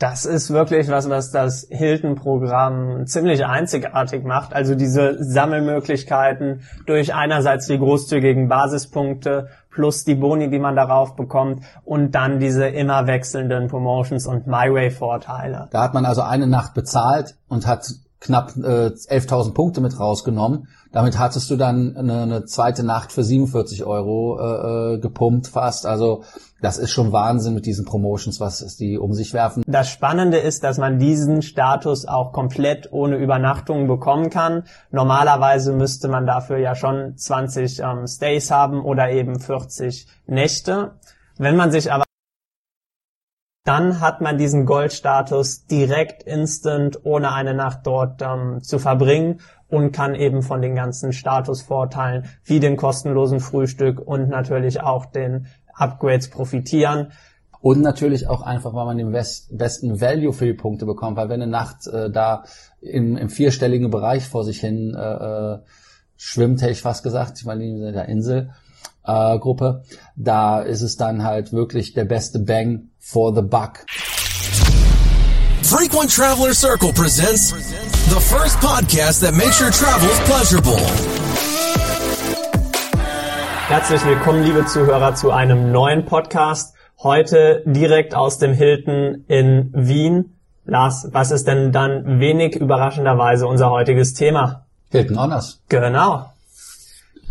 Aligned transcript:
Das 0.00 0.24
ist 0.24 0.50
wirklich 0.50 0.88
was, 0.88 1.10
was 1.10 1.30
das 1.30 1.66
Hilton-Programm 1.68 3.06
ziemlich 3.06 3.44
einzigartig 3.44 4.24
macht. 4.24 4.54
Also 4.54 4.74
diese 4.74 5.22
Sammelmöglichkeiten 5.22 6.62
durch 6.86 7.14
einerseits 7.14 7.66
die 7.66 7.78
großzügigen 7.78 8.48
Basispunkte 8.48 9.48
plus 9.70 10.04
die 10.04 10.14
Boni, 10.14 10.48
die 10.48 10.58
man 10.58 10.74
darauf 10.74 11.16
bekommt 11.16 11.64
und 11.84 12.14
dann 12.14 12.40
diese 12.40 12.66
immer 12.66 13.06
wechselnden 13.06 13.68
Promotions 13.68 14.26
und 14.26 14.46
MyWay-Vorteile. 14.46 15.68
Da 15.70 15.82
hat 15.82 15.92
man 15.92 16.06
also 16.06 16.22
eine 16.22 16.46
Nacht 16.46 16.72
bezahlt 16.72 17.36
und 17.50 17.66
hat 17.66 17.86
knapp 18.20 18.56
äh, 18.56 18.88
11.000 18.88 19.52
Punkte 19.52 19.82
mit 19.82 20.00
rausgenommen. 20.00 20.68
Damit 20.92 21.18
hattest 21.18 21.48
du 21.50 21.56
dann 21.56 21.96
eine, 21.96 22.22
eine 22.22 22.44
zweite 22.46 22.82
Nacht 22.82 23.12
für 23.12 23.22
47 23.22 23.84
Euro 23.84 24.38
äh, 24.40 24.94
äh, 24.94 24.98
gepumpt 24.98 25.46
fast. 25.46 25.86
Also 25.86 26.24
das 26.60 26.78
ist 26.78 26.90
schon 26.90 27.12
Wahnsinn 27.12 27.54
mit 27.54 27.64
diesen 27.64 27.84
Promotions, 27.84 28.40
was 28.40 28.76
die 28.76 28.98
um 28.98 29.14
sich 29.14 29.32
werfen. 29.32 29.62
Das 29.66 29.88
Spannende 29.88 30.38
ist, 30.38 30.64
dass 30.64 30.78
man 30.78 30.98
diesen 30.98 31.42
Status 31.42 32.06
auch 32.06 32.32
komplett 32.32 32.92
ohne 32.92 33.16
Übernachtung 33.16 33.86
bekommen 33.86 34.30
kann. 34.30 34.64
Normalerweise 34.90 35.72
müsste 35.72 36.08
man 36.08 36.26
dafür 36.26 36.58
ja 36.58 36.74
schon 36.74 37.16
20 37.16 37.80
ähm, 37.80 38.06
Stays 38.08 38.50
haben 38.50 38.84
oder 38.84 39.10
eben 39.10 39.38
40 39.38 40.08
Nächte. 40.26 40.98
Wenn 41.38 41.56
man 41.56 41.70
sich 41.70 41.92
aber 41.92 42.04
dann 43.64 44.00
hat 44.00 44.22
man 44.22 44.38
diesen 44.38 44.64
Goldstatus 44.64 45.66
direkt 45.66 46.22
instant, 46.22 47.04
ohne 47.04 47.32
eine 47.32 47.54
Nacht 47.54 47.80
dort 47.84 48.22
ähm, 48.22 48.62
zu 48.62 48.78
verbringen 48.78 49.40
und 49.70 49.92
kann 49.92 50.14
eben 50.14 50.42
von 50.42 50.60
den 50.60 50.74
ganzen 50.74 51.12
Statusvorteilen 51.12 52.24
wie 52.44 52.60
dem 52.60 52.76
kostenlosen 52.76 53.40
Frühstück 53.40 54.00
und 54.00 54.28
natürlich 54.28 54.82
auch 54.82 55.06
den 55.06 55.46
Upgrades 55.72 56.28
profitieren. 56.30 57.12
Und 57.62 57.82
natürlich 57.82 58.26
auch 58.26 58.42
einfach, 58.42 58.72
weil 58.72 58.86
man 58.86 58.96
den 58.96 59.12
best, 59.12 59.56
besten 59.56 60.00
Value 60.00 60.32
für 60.32 60.46
die 60.46 60.54
Punkte 60.54 60.86
bekommt, 60.86 61.16
weil 61.16 61.28
wenn 61.28 61.42
eine 61.42 61.50
Nacht 61.50 61.86
äh, 61.86 62.10
da 62.10 62.44
im, 62.80 63.18
im 63.18 63.28
vierstelligen 63.28 63.90
Bereich 63.90 64.26
vor 64.26 64.44
sich 64.44 64.60
hin 64.60 64.94
äh, 64.94 65.54
äh 65.54 65.58
schwimmt, 66.22 66.60
hätte 66.60 66.72
ich 66.72 66.82
fast 66.82 67.02
gesagt, 67.02 67.38
ich 67.38 67.46
meine 67.46 67.64
in 67.64 67.94
der 67.94 68.08
Insel, 68.10 68.50
äh, 69.04 69.38
da 70.16 70.60
ist 70.60 70.82
es 70.82 70.96
dann 70.96 71.24
halt 71.24 71.52
wirklich 71.52 71.94
der 71.94 72.04
beste 72.04 72.40
Bang 72.40 72.90
for 72.98 73.34
the 73.34 73.42
buck. 73.42 73.86
Frequent 75.70 76.10
Traveler 76.10 76.52
Circle 76.52 76.92
presents 76.92 77.50
the 78.10 78.18
first 78.18 78.58
podcast 78.58 79.20
that 79.20 79.34
makes 79.34 79.60
your 79.60 79.70
travels 79.70 80.18
pleasurable. 80.26 80.76
Herzlich 83.68 84.04
willkommen, 84.04 84.42
liebe 84.42 84.66
Zuhörer, 84.66 85.14
zu 85.14 85.30
einem 85.30 85.70
neuen 85.70 86.06
Podcast. 86.06 86.74
Heute 87.00 87.62
direkt 87.66 88.16
aus 88.16 88.38
dem 88.38 88.52
Hilton 88.52 89.24
in 89.28 89.70
Wien. 89.72 90.34
Lars, 90.64 91.06
was 91.12 91.30
ist 91.30 91.46
denn 91.46 91.70
dann 91.70 92.18
wenig 92.18 92.56
überraschenderweise 92.56 93.46
unser 93.46 93.70
heutiges 93.70 94.14
Thema? 94.14 94.66
Hilton 94.90 95.20
Honors. 95.20 95.60
Genau. 95.68 96.32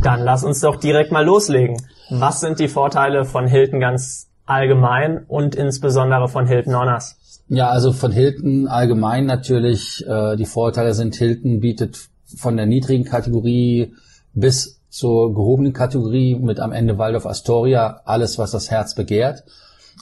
Dann 0.01 0.21
lass 0.21 0.45
uns 0.45 0.61
doch 0.61 0.77
direkt 0.77 1.11
mal 1.11 1.25
loslegen. 1.25 1.75
Was 2.09 2.39
sind 2.39 2.59
die 2.59 2.69
Vorteile 2.69 3.25
von 3.25 3.47
Hilton 3.47 3.81
ganz 3.81 4.29
allgemein 4.45 5.25
und 5.27 5.55
insbesondere 5.55 6.29
von 6.29 6.47
Hilton 6.47 6.73
Honors? 6.73 7.18
Ja, 7.49 7.69
also 7.69 7.93
von 7.93 8.11
Hilton 8.11 8.67
allgemein 8.67 9.25
natürlich. 9.25 10.05
Äh, 10.07 10.35
die 10.35 10.45
Vorteile 10.45 10.93
sind, 10.93 11.15
Hilton 11.15 11.59
bietet 11.59 12.09
von 12.37 12.55
der 12.55 12.67
niedrigen 12.67 13.05
Kategorie 13.05 13.93
bis 14.33 14.79
zur 14.89 15.33
gehobenen 15.33 15.73
Kategorie 15.73 16.35
mit 16.35 16.59
am 16.59 16.71
Ende 16.71 16.99
Waldorf 16.99 17.25
Astoria 17.25 18.01
alles, 18.05 18.37
was 18.37 18.51
das 18.51 18.69
Herz 18.69 18.93
begehrt. 18.93 19.43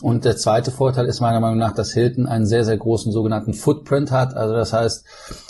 Und 0.02 0.26
der 0.26 0.36
zweite 0.36 0.72
Vorteil 0.72 1.06
ist 1.06 1.22
meiner 1.22 1.40
Meinung 1.40 1.58
nach, 1.58 1.74
dass 1.74 1.94
Hilton 1.94 2.28
einen 2.28 2.46
sehr, 2.46 2.66
sehr 2.66 2.78
großen 2.78 3.14
sogenannten 3.14 3.54
Footprint 3.54 4.12
hat. 4.12 4.36
Also 4.36 4.54
das 4.54 4.74
heißt, 4.74 5.06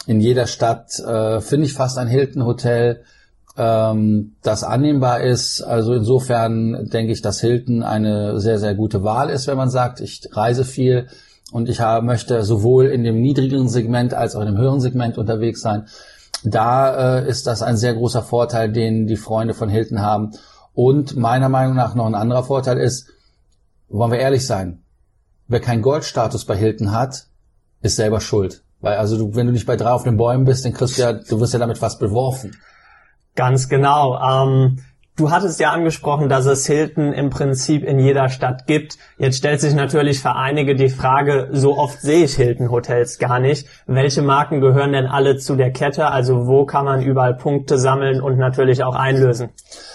in 0.06 0.22
jeder 0.22 0.46
Stadt 0.46 1.00
äh, 1.00 1.42
finde 1.42 1.66
ich 1.66 1.74
fast 1.74 1.98
ein 1.98 2.08
Hilton-Hotel 2.08 3.02
ähm, 3.58 4.36
das 4.44 4.64
annehmbar 4.64 5.22
ist. 5.22 5.62
Also 5.64 5.96
insofern 5.96 6.90
denke 6.90 7.12
ich, 7.12 7.24
dass 7.24 7.42
Hilton 7.42 7.82
eine 7.82 8.40
sehr, 8.40 8.60
sehr 8.60 8.76
gute 8.76 9.04
Wahl 9.04 9.32
ist, 9.32 9.48
wenn 9.48 9.58
man 9.58 9.72
sagt, 9.72 10.00
ich 10.00 10.30
reise 10.32 10.64
viel 10.64 11.08
und 11.52 11.70
ich 11.70 11.80
habe, 11.80 12.06
möchte 12.06 12.44
sowohl 12.44 12.88
in 12.88 13.04
dem 13.04 13.22
niedrigeren 13.22 13.70
Segment 13.70 14.14
als 14.14 14.36
auch 14.36 14.42
in 14.42 14.48
dem 14.48 14.58
höheren 14.58 14.82
Segment 14.82 15.18
unterwegs 15.18 15.62
sein. 15.62 15.88
Da 16.44 17.20
äh, 17.20 17.30
ist 17.30 17.48
das 17.48 17.62
ein 17.62 17.78
sehr 17.78 17.94
großer 17.94 18.22
Vorteil, 18.22 18.72
den 18.72 19.08
die 19.08 19.16
Freunde 19.16 19.54
von 19.54 19.70
Hilton 19.70 20.02
haben. 20.02 20.32
Und 20.74 21.16
meiner 21.16 21.50
Meinung 21.50 21.76
nach 21.76 21.96
noch 21.96 22.06
ein 22.06 22.16
anderer 22.16 22.44
Vorteil 22.44 22.78
ist, 22.78 23.08
wollen 23.90 24.12
wir 24.12 24.20
ehrlich 24.20 24.46
sein, 24.46 24.84
wer 25.48 25.60
keinen 25.60 25.82
Goldstatus 25.82 26.46
bei 26.46 26.56
Hilton 26.56 26.92
hat, 26.92 27.28
ist 27.82 27.96
selber 27.96 28.20
schuld. 28.20 28.64
Weil 28.80 28.98
also 28.98 29.18
du, 29.18 29.36
wenn 29.36 29.48
du 29.48 29.54
nicht 29.54 29.66
bei 29.66 29.76
drei 29.76 29.92
auf 29.92 30.04
den 30.04 30.18
Bäumen 30.18 30.46
bist, 30.46 30.66
dann 30.66 30.74
kriegst 30.74 30.98
du 30.98 31.02
ja, 31.02 31.14
du 31.14 31.40
wirst 31.40 31.54
ja 31.54 31.60
damit 31.60 31.78
fast 31.78 32.00
beworfen. 32.00 32.56
Ganz 33.36 33.70
genau. 33.70 34.20
Ähm, 34.20 34.80
du 35.18 35.32
hattest 35.32 35.60
ja 35.60 35.72
angesprochen, 35.72 36.30
dass 36.30 36.46
es 36.46 36.66
Hilton 36.66 37.12
im 37.12 37.30
Prinzip 37.30 37.84
in 37.84 38.00
jeder 38.00 38.30
Stadt 38.30 38.68
gibt. 38.68 38.98
Jetzt 39.18 39.38
stellt 39.38 39.60
sich 39.60 39.74
natürlich 39.74 40.22
für 40.22 40.36
einige 40.36 40.76
die 40.76 40.90
Frage, 40.90 41.50
so 41.52 41.78
oft 41.78 42.02
sehe 42.02 42.24
ich 42.26 42.36
Hilton 42.36 42.72
Hotels 42.72 43.18
gar 43.18 43.40
nicht. 43.40 43.68
Welche 43.88 44.22
Marken 44.22 44.62
gehören 44.62 44.94
denn 44.94 45.08
alle 45.08 45.38
zu 45.38 45.56
der 45.56 45.72
Kette? 45.72 46.08
Also 46.08 46.48
wo 46.48 46.66
kann 46.66 46.86
man 46.86 47.02
überall 47.02 47.36
Punkte 47.36 47.78
sammeln 47.78 48.22
und 48.22 48.38
natürlich 48.38 48.84
auch 48.84 48.96
einlösen? 48.96 49.50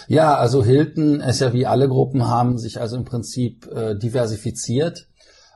Ja, 0.09 0.34
also 0.34 0.65
Hilton 0.65 1.21
ist 1.21 1.41
ja 1.41 1.53
wie 1.53 1.66
alle 1.66 1.88
Gruppen 1.88 2.28
haben 2.28 2.59
sich 2.59 2.81
also 2.81 2.97
im 2.97 3.05
Prinzip 3.05 3.66
äh, 3.72 3.97
diversifiziert. 3.97 5.06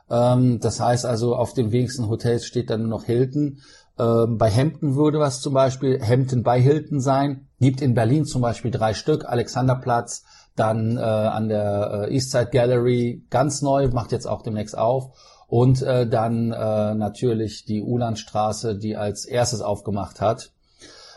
Ähm, 0.09 0.59
das 0.61 0.79
heißt 0.79 1.05
also, 1.05 1.35
auf 1.35 1.53
den 1.53 1.71
wenigsten 1.71 2.07
Hotels 2.07 2.45
steht 2.45 2.69
dann 2.69 2.81
nur 2.81 2.89
noch 2.89 3.03
Hilton. 3.03 3.59
Ähm, 3.99 4.37
bei 4.37 4.51
Hampton 4.51 4.95
würde 4.95 5.19
was 5.19 5.41
zum 5.41 5.53
Beispiel 5.53 5.99
Hampton 6.01 6.43
bei 6.43 6.61
Hilton 6.61 6.99
sein. 6.99 7.47
Gibt 7.59 7.81
in 7.81 7.93
Berlin 7.93 8.25
zum 8.25 8.41
Beispiel 8.41 8.71
drei 8.71 8.93
Stück, 8.93 9.25
Alexanderplatz, 9.25 10.23
dann 10.55 10.97
äh, 10.97 11.01
an 11.01 11.49
der 11.49 12.07
äh, 12.09 12.13
Eastside 12.13 12.49
Gallery 12.51 13.25
ganz 13.29 13.61
neu, 13.61 13.87
macht 13.89 14.11
jetzt 14.11 14.27
auch 14.27 14.41
demnächst 14.41 14.77
auf. 14.77 15.11
Und 15.47 15.81
äh, 15.81 16.07
dann 16.07 16.51
äh, 16.51 16.93
natürlich 16.93 17.65
die 17.65 17.81
Ulandstraße, 17.81 18.77
die 18.77 18.97
als 18.97 19.25
erstes 19.25 19.61
aufgemacht 19.61 20.19
hat. 20.19 20.51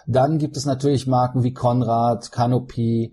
Dann 0.06 0.38
gibt 0.38 0.56
es 0.56 0.66
natürlich 0.66 1.06
Marken 1.06 1.42
wie 1.42 1.52
Konrad, 1.52 2.32
Canopy, 2.32 3.12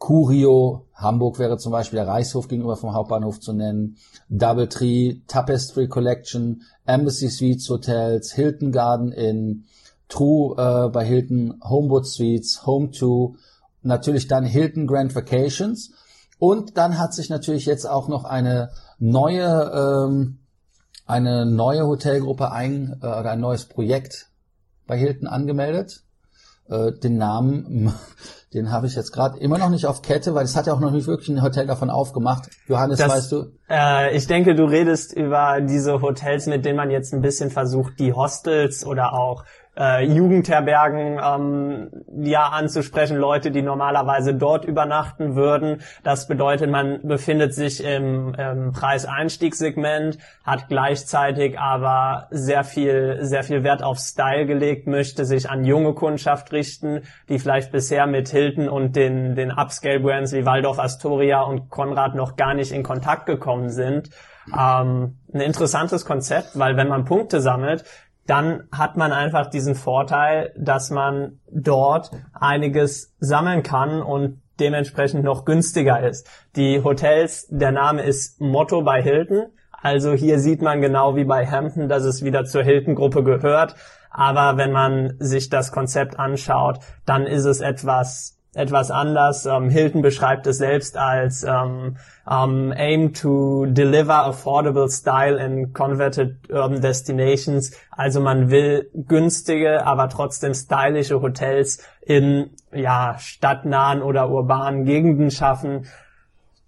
Curio, 0.00 0.86
Hamburg 0.94 1.38
wäre 1.38 1.58
zum 1.58 1.72
Beispiel 1.72 1.98
der 1.98 2.08
Reichshof 2.08 2.48
gegenüber 2.48 2.76
vom 2.76 2.94
Hauptbahnhof 2.94 3.38
zu 3.38 3.52
nennen, 3.52 3.98
Doubletree, 4.30 5.20
Tapestry 5.28 5.88
Collection, 5.88 6.62
Embassy 6.86 7.28
Suites 7.28 7.68
Hotels, 7.68 8.32
Hilton 8.32 8.72
Garden 8.72 9.12
Inn, 9.12 9.66
True 10.08 10.56
äh, 10.56 10.88
bei 10.88 11.04
Hilton, 11.04 11.60
Homewood 11.62 12.06
Suites, 12.06 12.66
Home 12.66 12.90
2, 12.90 13.38
natürlich 13.82 14.26
dann 14.26 14.44
Hilton 14.44 14.86
Grand 14.86 15.14
Vacations 15.14 15.92
und 16.38 16.78
dann 16.78 16.98
hat 16.98 17.12
sich 17.12 17.28
natürlich 17.28 17.66
jetzt 17.66 17.88
auch 17.88 18.08
noch 18.08 18.24
eine 18.24 18.70
neue 18.98 20.06
ähm, 20.08 20.38
eine 21.04 21.44
neue 21.44 21.86
Hotelgruppe 21.86 22.52
ein 22.52 22.98
äh, 23.02 23.06
oder 23.06 23.32
ein 23.32 23.40
neues 23.40 23.66
Projekt 23.66 24.30
bei 24.86 24.96
Hilton 24.96 25.28
angemeldet. 25.28 26.04
Äh, 26.70 26.92
den 26.92 27.18
Namen, 27.18 27.92
den 28.54 28.70
habe 28.70 28.86
ich 28.86 28.94
jetzt 28.94 29.12
gerade 29.12 29.38
immer 29.40 29.58
noch 29.58 29.70
nicht 29.70 29.86
auf 29.86 30.02
Kette, 30.02 30.34
weil 30.34 30.44
es 30.44 30.54
hat 30.56 30.66
ja 30.68 30.72
auch 30.72 30.80
noch 30.80 30.92
nicht 30.92 31.08
wirklich 31.08 31.28
ein 31.28 31.42
Hotel 31.42 31.66
davon 31.66 31.90
aufgemacht. 31.90 32.48
Johannes, 32.68 32.98
das, 32.98 33.10
weißt 33.10 33.32
du? 33.32 33.46
Äh, 33.68 34.16
ich 34.16 34.28
denke, 34.28 34.54
du 34.54 34.64
redest 34.64 35.12
über 35.12 35.60
diese 35.60 36.00
Hotels, 36.00 36.46
mit 36.46 36.64
denen 36.64 36.76
man 36.76 36.90
jetzt 36.90 37.12
ein 37.12 37.22
bisschen 37.22 37.50
versucht, 37.50 37.98
die 37.98 38.12
Hostels 38.12 38.86
oder 38.86 39.14
auch 39.14 39.44
äh, 39.76 40.04
Jugendherbergen 40.04 41.20
ähm, 41.22 41.90
ja 42.22 42.48
anzusprechen, 42.48 43.16
Leute, 43.16 43.50
die 43.50 43.62
normalerweise 43.62 44.34
dort 44.34 44.64
übernachten 44.64 45.36
würden. 45.36 45.82
Das 46.02 46.26
bedeutet, 46.26 46.70
man 46.70 47.00
befindet 47.02 47.54
sich 47.54 47.82
im, 47.82 48.34
im 48.34 48.72
Preiseinstiegssegment, 48.72 50.18
hat 50.44 50.68
gleichzeitig 50.68 51.58
aber 51.58 52.26
sehr 52.30 52.64
viel, 52.64 53.18
sehr 53.22 53.44
viel 53.44 53.62
Wert 53.62 53.82
auf 53.82 53.98
Style 53.98 54.46
gelegt, 54.46 54.86
möchte 54.86 55.24
sich 55.24 55.48
an 55.48 55.64
junge 55.64 55.94
Kundschaft 55.94 56.52
richten, 56.52 57.02
die 57.28 57.38
vielleicht 57.38 57.72
bisher 57.72 58.06
mit 58.06 58.28
Hilton 58.28 58.68
und 58.68 58.96
den, 58.96 59.34
den 59.34 59.50
Upscale-Brands 59.50 60.32
wie 60.32 60.44
Waldorf 60.44 60.78
Astoria 60.78 61.42
und 61.42 61.70
Konrad 61.70 62.14
noch 62.14 62.36
gar 62.36 62.54
nicht 62.54 62.72
in 62.72 62.82
Kontakt 62.82 63.26
gekommen 63.26 63.70
sind. 63.70 64.10
Ähm, 64.48 65.18
ein 65.32 65.40
interessantes 65.40 66.04
Konzept, 66.04 66.58
weil 66.58 66.76
wenn 66.76 66.88
man 66.88 67.04
Punkte 67.04 67.40
sammelt, 67.40 67.84
dann 68.30 68.68
hat 68.70 68.96
man 68.96 69.10
einfach 69.10 69.50
diesen 69.50 69.74
Vorteil, 69.74 70.52
dass 70.56 70.90
man 70.90 71.40
dort 71.50 72.12
einiges 72.32 73.12
sammeln 73.18 73.64
kann 73.64 74.00
und 74.00 74.40
dementsprechend 74.60 75.24
noch 75.24 75.44
günstiger 75.44 76.06
ist. 76.06 76.28
Die 76.54 76.84
Hotels, 76.84 77.48
der 77.50 77.72
Name 77.72 78.02
ist 78.02 78.40
Motto 78.40 78.82
bei 78.82 79.02
Hilton. 79.02 79.46
Also 79.72 80.12
hier 80.12 80.38
sieht 80.38 80.62
man 80.62 80.80
genau 80.80 81.16
wie 81.16 81.24
bei 81.24 81.44
Hampton, 81.44 81.88
dass 81.88 82.04
es 82.04 82.22
wieder 82.22 82.44
zur 82.44 82.62
Hilton-Gruppe 82.62 83.24
gehört. 83.24 83.74
Aber 84.10 84.56
wenn 84.56 84.70
man 84.70 85.14
sich 85.18 85.48
das 85.48 85.72
Konzept 85.72 86.16
anschaut, 86.20 86.78
dann 87.06 87.26
ist 87.26 87.46
es 87.46 87.60
etwas 87.60 88.39
etwas 88.54 88.90
anders. 88.90 89.46
Ähm, 89.46 89.70
Hilton 89.70 90.02
beschreibt 90.02 90.46
es 90.46 90.58
selbst 90.58 90.96
als 90.96 91.44
ähm, 91.44 91.96
um, 92.26 92.72
aim 92.72 93.12
to 93.12 93.66
deliver 93.66 94.24
affordable 94.24 94.88
style 94.88 95.36
in 95.36 95.72
converted 95.72 96.50
urban 96.50 96.80
destinations. 96.80 97.72
Also 97.90 98.20
man 98.20 98.50
will 98.50 98.90
günstige, 98.94 99.86
aber 99.86 100.08
trotzdem 100.08 100.54
stylische 100.54 101.22
Hotels 101.22 101.82
in 102.00 102.50
ja 102.72 103.16
stadtnahen 103.18 104.02
oder 104.02 104.30
urbanen 104.30 104.84
Gegenden 104.84 105.30
schaffen. 105.30 105.86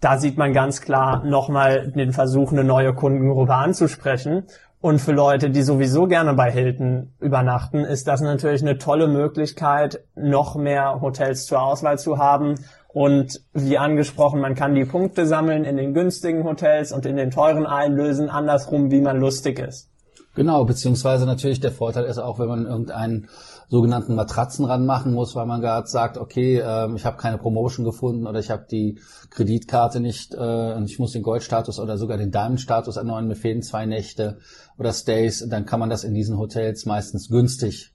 Da 0.00 0.18
sieht 0.18 0.36
man 0.36 0.52
ganz 0.52 0.80
klar 0.80 1.24
nochmal 1.24 1.92
den 1.92 2.12
Versuch, 2.12 2.50
eine 2.52 2.64
neue 2.64 2.92
Kundengruppe 2.92 3.54
anzusprechen. 3.54 4.46
Und 4.82 4.98
für 4.98 5.12
Leute, 5.12 5.50
die 5.50 5.62
sowieso 5.62 6.08
gerne 6.08 6.34
bei 6.34 6.50
Hilton 6.50 7.12
übernachten, 7.20 7.84
ist 7.84 8.08
das 8.08 8.20
natürlich 8.20 8.62
eine 8.62 8.78
tolle 8.78 9.06
Möglichkeit, 9.06 10.00
noch 10.16 10.56
mehr 10.56 11.00
Hotels 11.00 11.46
zur 11.46 11.62
Auswahl 11.62 12.00
zu 12.00 12.18
haben. 12.18 12.56
Und 12.88 13.40
wie 13.54 13.78
angesprochen, 13.78 14.40
man 14.40 14.56
kann 14.56 14.74
die 14.74 14.84
Punkte 14.84 15.24
sammeln 15.24 15.62
in 15.62 15.76
den 15.76 15.94
günstigen 15.94 16.42
Hotels 16.42 16.90
und 16.90 17.06
in 17.06 17.16
den 17.16 17.30
teuren 17.30 17.64
einlösen, 17.64 18.28
andersrum, 18.28 18.90
wie 18.90 19.00
man 19.00 19.20
lustig 19.20 19.60
ist. 19.60 19.88
Genau, 20.34 20.64
beziehungsweise 20.64 21.26
natürlich 21.26 21.60
der 21.60 21.70
Vorteil 21.70 22.04
ist 22.04 22.18
auch, 22.18 22.40
wenn 22.40 22.48
man 22.48 22.66
irgendeinen 22.66 23.28
sogenannten 23.72 24.14
Matratzen 24.16 24.66
ranmachen 24.66 25.14
muss, 25.14 25.34
weil 25.34 25.46
man 25.46 25.62
gerade 25.62 25.88
sagt, 25.88 26.18
okay, 26.18 26.58
äh, 26.58 26.94
ich 26.94 27.06
habe 27.06 27.16
keine 27.16 27.38
Promotion 27.38 27.86
gefunden 27.86 28.26
oder 28.26 28.38
ich 28.38 28.50
habe 28.50 28.66
die 28.70 28.98
Kreditkarte 29.30 29.98
nicht 29.98 30.34
äh, 30.34 30.74
und 30.74 30.84
ich 30.90 30.98
muss 30.98 31.12
den 31.12 31.22
Goldstatus 31.22 31.80
oder 31.80 31.96
sogar 31.96 32.18
den 32.18 32.30
Diamond-Status 32.30 32.98
erneuern, 32.98 33.28
mir 33.28 33.34
fehlen 33.34 33.62
zwei 33.62 33.86
Nächte 33.86 34.36
oder 34.76 34.92
Stays, 34.92 35.48
dann 35.48 35.64
kann 35.64 35.80
man 35.80 35.88
das 35.88 36.04
in 36.04 36.12
diesen 36.12 36.36
Hotels 36.36 36.84
meistens 36.84 37.30
günstig 37.30 37.94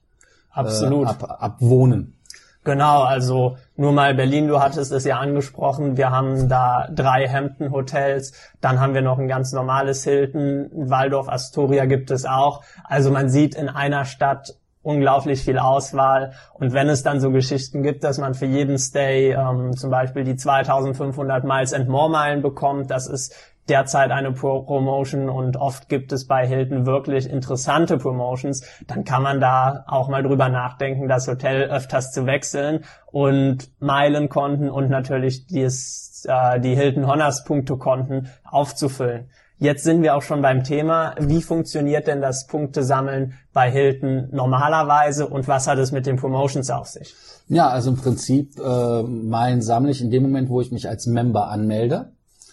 Absolut. 0.50 1.06
Äh, 1.06 1.10
ab, 1.10 1.36
abwohnen. 1.38 2.18
Genau, 2.64 3.04
also 3.04 3.56
nur 3.76 3.92
mal 3.92 4.16
Berlin, 4.16 4.48
du 4.48 4.58
hattest 4.58 4.90
es 4.90 5.04
ja 5.04 5.20
angesprochen, 5.20 5.96
wir 5.96 6.10
haben 6.10 6.48
da 6.48 6.88
drei 6.92 7.28
Hampton 7.28 7.70
Hotels, 7.70 8.32
dann 8.60 8.80
haben 8.80 8.94
wir 8.94 9.02
noch 9.02 9.20
ein 9.20 9.28
ganz 9.28 9.52
normales 9.52 10.02
Hilton, 10.02 10.70
Waldorf 10.72 11.28
Astoria 11.28 11.84
gibt 11.84 12.10
es 12.10 12.26
auch. 12.26 12.64
Also 12.82 13.12
man 13.12 13.28
sieht 13.28 13.54
in 13.54 13.68
einer 13.68 14.04
Stadt 14.04 14.56
unglaublich 14.88 15.42
viel 15.42 15.58
Auswahl. 15.58 16.32
Und 16.54 16.72
wenn 16.72 16.88
es 16.88 17.02
dann 17.02 17.20
so 17.20 17.30
Geschichten 17.30 17.82
gibt, 17.82 18.04
dass 18.04 18.16
man 18.16 18.32
für 18.32 18.46
jeden 18.46 18.78
Stay 18.78 19.32
ähm, 19.32 19.76
zum 19.76 19.90
Beispiel 19.90 20.24
die 20.24 20.34
2500 20.34 21.44
Miles 21.44 21.74
and 21.74 21.90
More 21.90 22.08
Meilen 22.08 22.40
bekommt, 22.40 22.90
das 22.90 23.06
ist 23.06 23.34
derzeit 23.68 24.10
eine 24.10 24.32
Promotion 24.32 25.28
und 25.28 25.58
oft 25.58 25.90
gibt 25.90 26.10
es 26.12 26.26
bei 26.26 26.46
Hilton 26.46 26.86
wirklich 26.86 27.28
interessante 27.28 27.98
Promotions, 27.98 28.64
dann 28.86 29.04
kann 29.04 29.22
man 29.22 29.40
da 29.40 29.84
auch 29.86 30.08
mal 30.08 30.22
drüber 30.22 30.48
nachdenken, 30.48 31.06
das 31.06 31.28
Hotel 31.28 31.70
öfters 31.70 32.10
zu 32.10 32.24
wechseln 32.24 32.84
und 33.12 33.70
Meilenkonten 33.80 34.70
und 34.70 34.88
natürlich 34.88 35.46
dies, 35.46 36.24
äh, 36.26 36.60
die 36.60 36.74
Hilton 36.74 37.06
Honors 37.06 37.44
Punktekonten 37.44 38.30
aufzufüllen. 38.42 39.28
Jetzt 39.60 39.82
sind 39.82 40.02
wir 40.02 40.16
auch 40.16 40.22
schon 40.22 40.40
beim 40.40 40.62
Thema. 40.62 41.16
Wie 41.18 41.42
funktioniert 41.42 42.06
denn 42.06 42.20
das 42.20 42.46
Punktesammeln 42.46 43.34
bei 43.52 43.70
Hilton 43.70 44.28
normalerweise 44.30 45.26
und 45.26 45.48
was 45.48 45.66
hat 45.66 45.78
es 45.78 45.90
mit 45.90 46.06
den 46.06 46.16
Promotions 46.16 46.70
auf 46.70 46.86
sich? 46.86 47.14
Ja, 47.48 47.68
also 47.68 47.90
im 47.90 47.96
Prinzip 47.96 48.56
äh, 48.58 49.02
Meilen 49.02 49.60
sammle 49.60 49.90
ich 49.90 50.00
in 50.00 50.10
dem 50.10 50.22
Moment, 50.22 50.48
wo 50.48 50.60
ich 50.60 50.70
mich 50.70 50.88
als 50.88 51.06
Member 51.06 51.48
anmelde, 51.48 52.12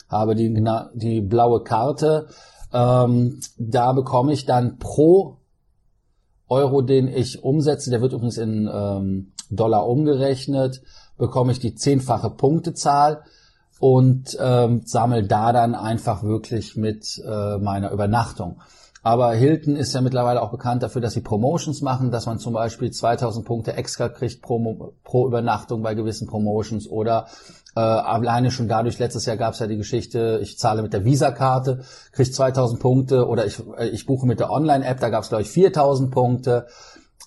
habe 0.09 0.33
die, 0.33 0.51
die 0.95 1.21
blaue 1.21 1.63
Karte. 1.63 2.27
Ähm, 2.73 3.39
da 3.57 3.93
bekomme 3.93 4.33
ich 4.33 4.47
dann 4.47 4.79
pro 4.79 5.37
Euro, 6.47 6.81
den 6.81 7.07
ich 7.07 7.43
umsetze, 7.43 7.91
der 7.91 8.01
wird 8.01 8.13
übrigens 8.13 8.37
in 8.37 8.67
ähm, 8.71 9.33
Dollar 9.51 9.87
umgerechnet, 9.87 10.81
bekomme 11.17 11.51
ich 11.51 11.59
die 11.59 11.75
zehnfache 11.75 12.31
Punktezahl 12.31 13.23
und 13.79 14.37
ähm, 14.39 14.81
sammle 14.85 15.23
da 15.23 15.51
dann 15.51 15.75
einfach 15.75 16.23
wirklich 16.23 16.75
mit 16.75 17.21
äh, 17.25 17.57
meiner 17.57 17.91
Übernachtung. 17.91 18.61
Aber 19.05 19.33
Hilton 19.33 19.75
ist 19.75 19.93
ja 19.93 20.01
mittlerweile 20.01 20.41
auch 20.41 20.49
bekannt 20.49 20.81
dafür, 20.81 20.99
dass 20.99 21.13
sie 21.13 21.21
Promotions 21.21 21.83
machen, 21.83 22.09
dass 22.09 22.25
man 22.25 22.39
zum 22.39 22.53
Beispiel 22.53 22.89
2000 22.89 23.45
Punkte 23.45 23.73
extra 23.73 24.09
kriegt 24.09 24.41
pro, 24.41 24.95
pro 25.03 25.27
Übernachtung 25.27 25.83
bei 25.83 25.93
gewissen 25.93 26.27
Promotions 26.27 26.89
oder 26.89 27.27
äh, 27.75 27.81
alleine 27.81 28.49
schon 28.49 28.67
dadurch, 28.67 28.97
letztes 28.97 29.27
Jahr 29.27 29.37
gab 29.37 29.53
es 29.53 29.59
ja 29.59 29.67
die 29.67 29.77
Geschichte, 29.77 30.39
ich 30.41 30.57
zahle 30.57 30.81
mit 30.81 30.93
der 30.93 31.05
Visa-Karte, 31.05 31.83
kriege 32.13 32.31
2000 32.31 32.79
Punkte 32.79 33.27
oder 33.27 33.45
ich, 33.45 33.61
äh, 33.77 33.89
ich 33.89 34.07
buche 34.07 34.25
mit 34.25 34.39
der 34.39 34.49
Online-App, 34.49 34.99
da 34.99 35.09
gab 35.09 35.21
es 35.21 35.29
glaube 35.29 35.43
ich 35.43 35.51
4000 35.51 36.09
Punkte. 36.09 36.65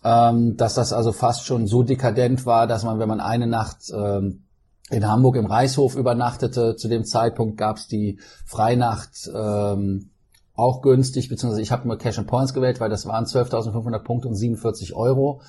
Ähm, 0.04 0.56
dass 0.56 0.74
das 0.74 0.92
also 0.92 1.12
fast 1.12 1.44
schon 1.44 1.66
so 1.66 1.82
dekadent 1.82 2.46
war, 2.46 2.66
dass 2.68 2.84
man, 2.84 3.00
wenn 3.00 3.08
man 3.08 3.20
eine 3.20 3.48
Nacht 3.48 3.92
ähm, 3.92 4.44
in 4.90 5.06
Hamburg 5.06 5.36
im 5.36 5.46
Reichshof 5.46 5.96
übernachtete. 5.96 6.76
Zu 6.76 6.88
dem 6.88 7.04
Zeitpunkt 7.04 7.56
gab 7.56 7.76
es 7.76 7.88
die 7.88 8.18
Freinacht 8.46 9.30
ähm, 9.34 10.10
auch 10.54 10.82
günstig, 10.82 11.28
beziehungsweise 11.28 11.62
ich 11.62 11.70
habe 11.70 11.86
nur 11.86 11.98
Cash 11.98 12.18
and 12.18 12.26
Points 12.26 12.52
gewählt, 12.52 12.80
weil 12.80 12.90
das 12.90 13.06
waren 13.06 13.24
12.500 13.24 14.00
Punkte 14.00 14.28
und 14.28 14.34
47 14.34 14.94
Euro. 14.94 15.40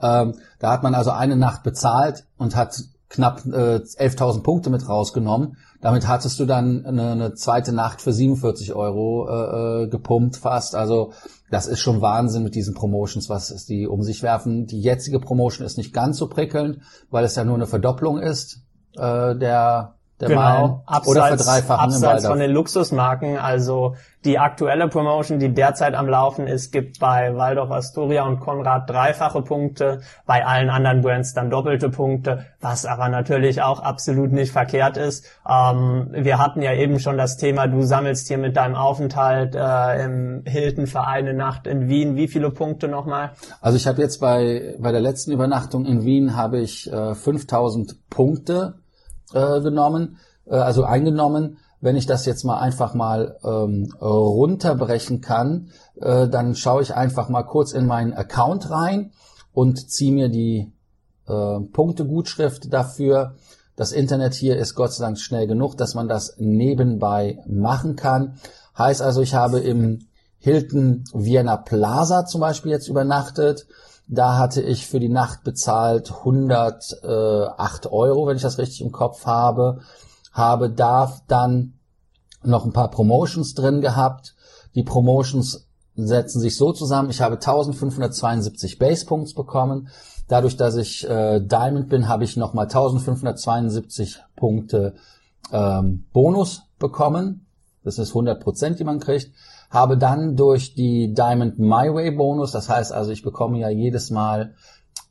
Ähm, 0.00 0.34
da 0.58 0.72
hat 0.72 0.82
man 0.82 0.94
also 0.94 1.10
eine 1.10 1.36
Nacht 1.36 1.62
bezahlt 1.62 2.26
und 2.36 2.56
hat 2.56 2.82
knapp 3.08 3.44
äh, 3.46 3.76
11.000 3.78 4.42
Punkte 4.42 4.70
mit 4.70 4.88
rausgenommen. 4.88 5.56
Damit 5.80 6.08
hattest 6.08 6.40
du 6.40 6.46
dann 6.46 6.84
eine, 6.84 7.12
eine 7.12 7.34
zweite 7.34 7.72
Nacht 7.72 8.00
für 8.00 8.12
47 8.12 8.74
Euro 8.74 9.28
äh, 9.28 9.84
äh, 9.84 9.88
gepumpt 9.88 10.36
fast. 10.36 10.74
Also 10.74 11.12
das 11.50 11.66
ist 11.66 11.80
schon 11.80 12.00
Wahnsinn 12.00 12.42
mit 12.42 12.54
diesen 12.54 12.74
Promotions, 12.74 13.28
was 13.28 13.66
die 13.66 13.86
um 13.86 14.02
sich 14.02 14.22
werfen. 14.22 14.66
Die 14.66 14.80
jetzige 14.80 15.20
Promotion 15.20 15.66
ist 15.66 15.76
nicht 15.76 15.92
ganz 15.92 16.18
so 16.18 16.28
prickelnd, 16.28 16.78
weil 17.10 17.24
es 17.24 17.36
ja 17.36 17.44
nur 17.44 17.54
eine 17.54 17.66
Verdopplung 17.66 18.18
ist 18.18 18.61
äh, 18.96 19.36
der 19.36 19.94
der 20.22 20.28
genau, 20.28 20.82
abseits, 20.86 21.08
oder 21.08 21.26
verdreifachen 21.26 21.94
abseits 21.94 22.26
von 22.26 22.38
den 22.38 22.52
Luxusmarken. 22.52 23.38
Also 23.38 23.96
die 24.24 24.38
aktuelle 24.38 24.86
Promotion, 24.86 25.40
die 25.40 25.52
derzeit 25.52 25.94
am 25.94 26.08
Laufen 26.08 26.46
ist, 26.46 26.70
gibt 26.70 27.00
bei 27.00 27.36
Waldorf 27.36 27.72
Astoria 27.72 28.24
und 28.24 28.38
Konrad 28.38 28.88
dreifache 28.88 29.42
Punkte, 29.42 30.00
bei 30.24 30.46
allen 30.46 30.70
anderen 30.70 31.00
Brands 31.00 31.34
dann 31.34 31.50
doppelte 31.50 31.90
Punkte, 31.90 32.46
was 32.60 32.86
aber 32.86 33.08
natürlich 33.08 33.62
auch 33.62 33.80
absolut 33.80 34.30
nicht 34.30 34.52
verkehrt 34.52 34.96
ist. 34.96 35.26
Ähm, 35.48 36.10
wir 36.12 36.38
hatten 36.38 36.62
ja 36.62 36.72
eben 36.72 37.00
schon 37.00 37.18
das 37.18 37.36
Thema, 37.36 37.66
du 37.66 37.82
sammelst 37.82 38.28
hier 38.28 38.38
mit 38.38 38.56
deinem 38.56 38.76
Aufenthalt 38.76 39.56
äh, 39.56 40.04
im 40.04 40.44
Hilton 40.46 40.86
für 40.86 41.04
eine 41.04 41.34
Nacht 41.34 41.66
in 41.66 41.88
Wien. 41.88 42.14
Wie 42.14 42.28
viele 42.28 42.50
Punkte 42.50 42.86
nochmal? 42.86 43.32
Also 43.60 43.76
ich 43.76 43.88
habe 43.88 44.00
jetzt 44.00 44.20
bei 44.20 44.76
bei 44.78 44.92
der 44.92 45.00
letzten 45.00 45.32
Übernachtung 45.32 45.84
in 45.84 46.04
Wien 46.04 46.36
habe 46.36 46.60
ich 46.60 46.92
äh, 46.92 47.16
5000 47.16 48.08
Punkte 48.08 48.74
äh, 49.34 49.60
genommen, 49.60 50.18
äh, 50.46 50.54
also 50.54 50.84
eingenommen. 50.84 51.58
Wenn 51.80 51.96
ich 51.96 52.06
das 52.06 52.26
jetzt 52.26 52.44
mal 52.44 52.58
einfach 52.60 52.94
mal 52.94 53.38
ähm, 53.42 53.92
runterbrechen 54.00 55.20
kann, 55.20 55.70
äh, 56.00 56.28
dann 56.28 56.54
schaue 56.54 56.82
ich 56.82 56.94
einfach 56.94 57.28
mal 57.28 57.42
kurz 57.42 57.72
in 57.72 57.86
meinen 57.86 58.12
Account 58.12 58.70
rein 58.70 59.10
und 59.52 59.90
ziehe 59.90 60.12
mir 60.12 60.28
die 60.28 60.72
äh, 61.26 61.60
Punktegutschrift 61.72 62.72
dafür. 62.72 63.34
Das 63.74 63.92
Internet 63.92 64.34
hier 64.34 64.58
ist 64.58 64.74
Gott 64.74 64.92
sei 64.92 65.04
Dank 65.04 65.18
schnell 65.18 65.46
genug, 65.46 65.76
dass 65.76 65.94
man 65.94 66.06
das 66.06 66.36
nebenbei 66.38 67.38
machen 67.46 67.96
kann. 67.96 68.36
Heißt 68.76 69.02
also, 69.02 69.20
ich 69.22 69.34
habe 69.34 69.58
im 69.58 70.06
Hilton 70.38 71.04
Vienna 71.14 71.56
Plaza 71.56 72.26
zum 72.26 72.40
Beispiel 72.40 72.72
jetzt 72.72 72.88
übernachtet. 72.88 73.66
Da 74.08 74.36
hatte 74.36 74.60
ich 74.62 74.86
für 74.86 75.00
die 75.00 75.08
Nacht 75.08 75.44
bezahlt 75.44 76.10
108 76.10 77.86
Euro, 77.86 78.26
wenn 78.26 78.36
ich 78.36 78.42
das 78.42 78.58
richtig 78.58 78.82
im 78.82 78.92
Kopf 78.92 79.26
habe. 79.26 79.80
Habe 80.32 80.70
da 80.70 81.12
dann 81.28 81.74
noch 82.42 82.64
ein 82.64 82.72
paar 82.72 82.90
Promotions 82.90 83.54
drin 83.54 83.80
gehabt. 83.80 84.34
Die 84.74 84.82
Promotions 84.82 85.66
setzen 85.94 86.40
sich 86.40 86.56
so 86.56 86.72
zusammen. 86.72 87.10
Ich 87.10 87.20
habe 87.20 87.34
1572 87.36 88.78
Base 88.78 89.06
Points 89.06 89.34
bekommen. 89.34 89.88
Dadurch, 90.28 90.56
dass 90.56 90.76
ich 90.76 91.08
äh, 91.08 91.40
Diamond 91.40 91.88
bin, 91.88 92.08
habe 92.08 92.24
ich 92.24 92.36
nochmal 92.36 92.64
1572 92.64 94.20
Punkte 94.36 94.94
ähm, 95.52 96.06
Bonus 96.12 96.62
bekommen. 96.78 97.46
Das 97.84 97.98
ist 97.98 98.10
100 98.10 98.40
Prozent, 98.42 98.78
die 98.78 98.84
man 98.84 99.00
kriegt 99.00 99.32
habe 99.72 99.96
dann 99.96 100.36
durch 100.36 100.74
die 100.74 101.14
Diamond 101.14 101.58
My 101.58 101.92
Way 101.92 102.12
Bonus, 102.12 102.52
das 102.52 102.68
heißt 102.68 102.92
also, 102.92 103.10
ich 103.10 103.22
bekomme 103.22 103.58
ja 103.58 103.70
jedes 103.70 104.10
Mal 104.10 104.54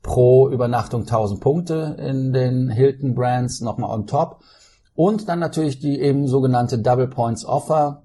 pro 0.04 0.50
Übernachtung 0.50 1.02
1000 1.02 1.42
Punkte 1.42 1.98
in 2.00 2.32
den 2.32 2.70
Hilton 2.70 3.16
Brands 3.16 3.62
nochmal 3.62 3.90
on 3.90 4.06
top. 4.06 4.42
Und 4.94 5.28
dann 5.28 5.40
natürlich 5.40 5.80
die 5.80 6.00
eben 6.00 6.28
sogenannte 6.28 6.80
Double 6.80 7.08
Points 7.08 7.44
Offer 7.44 8.04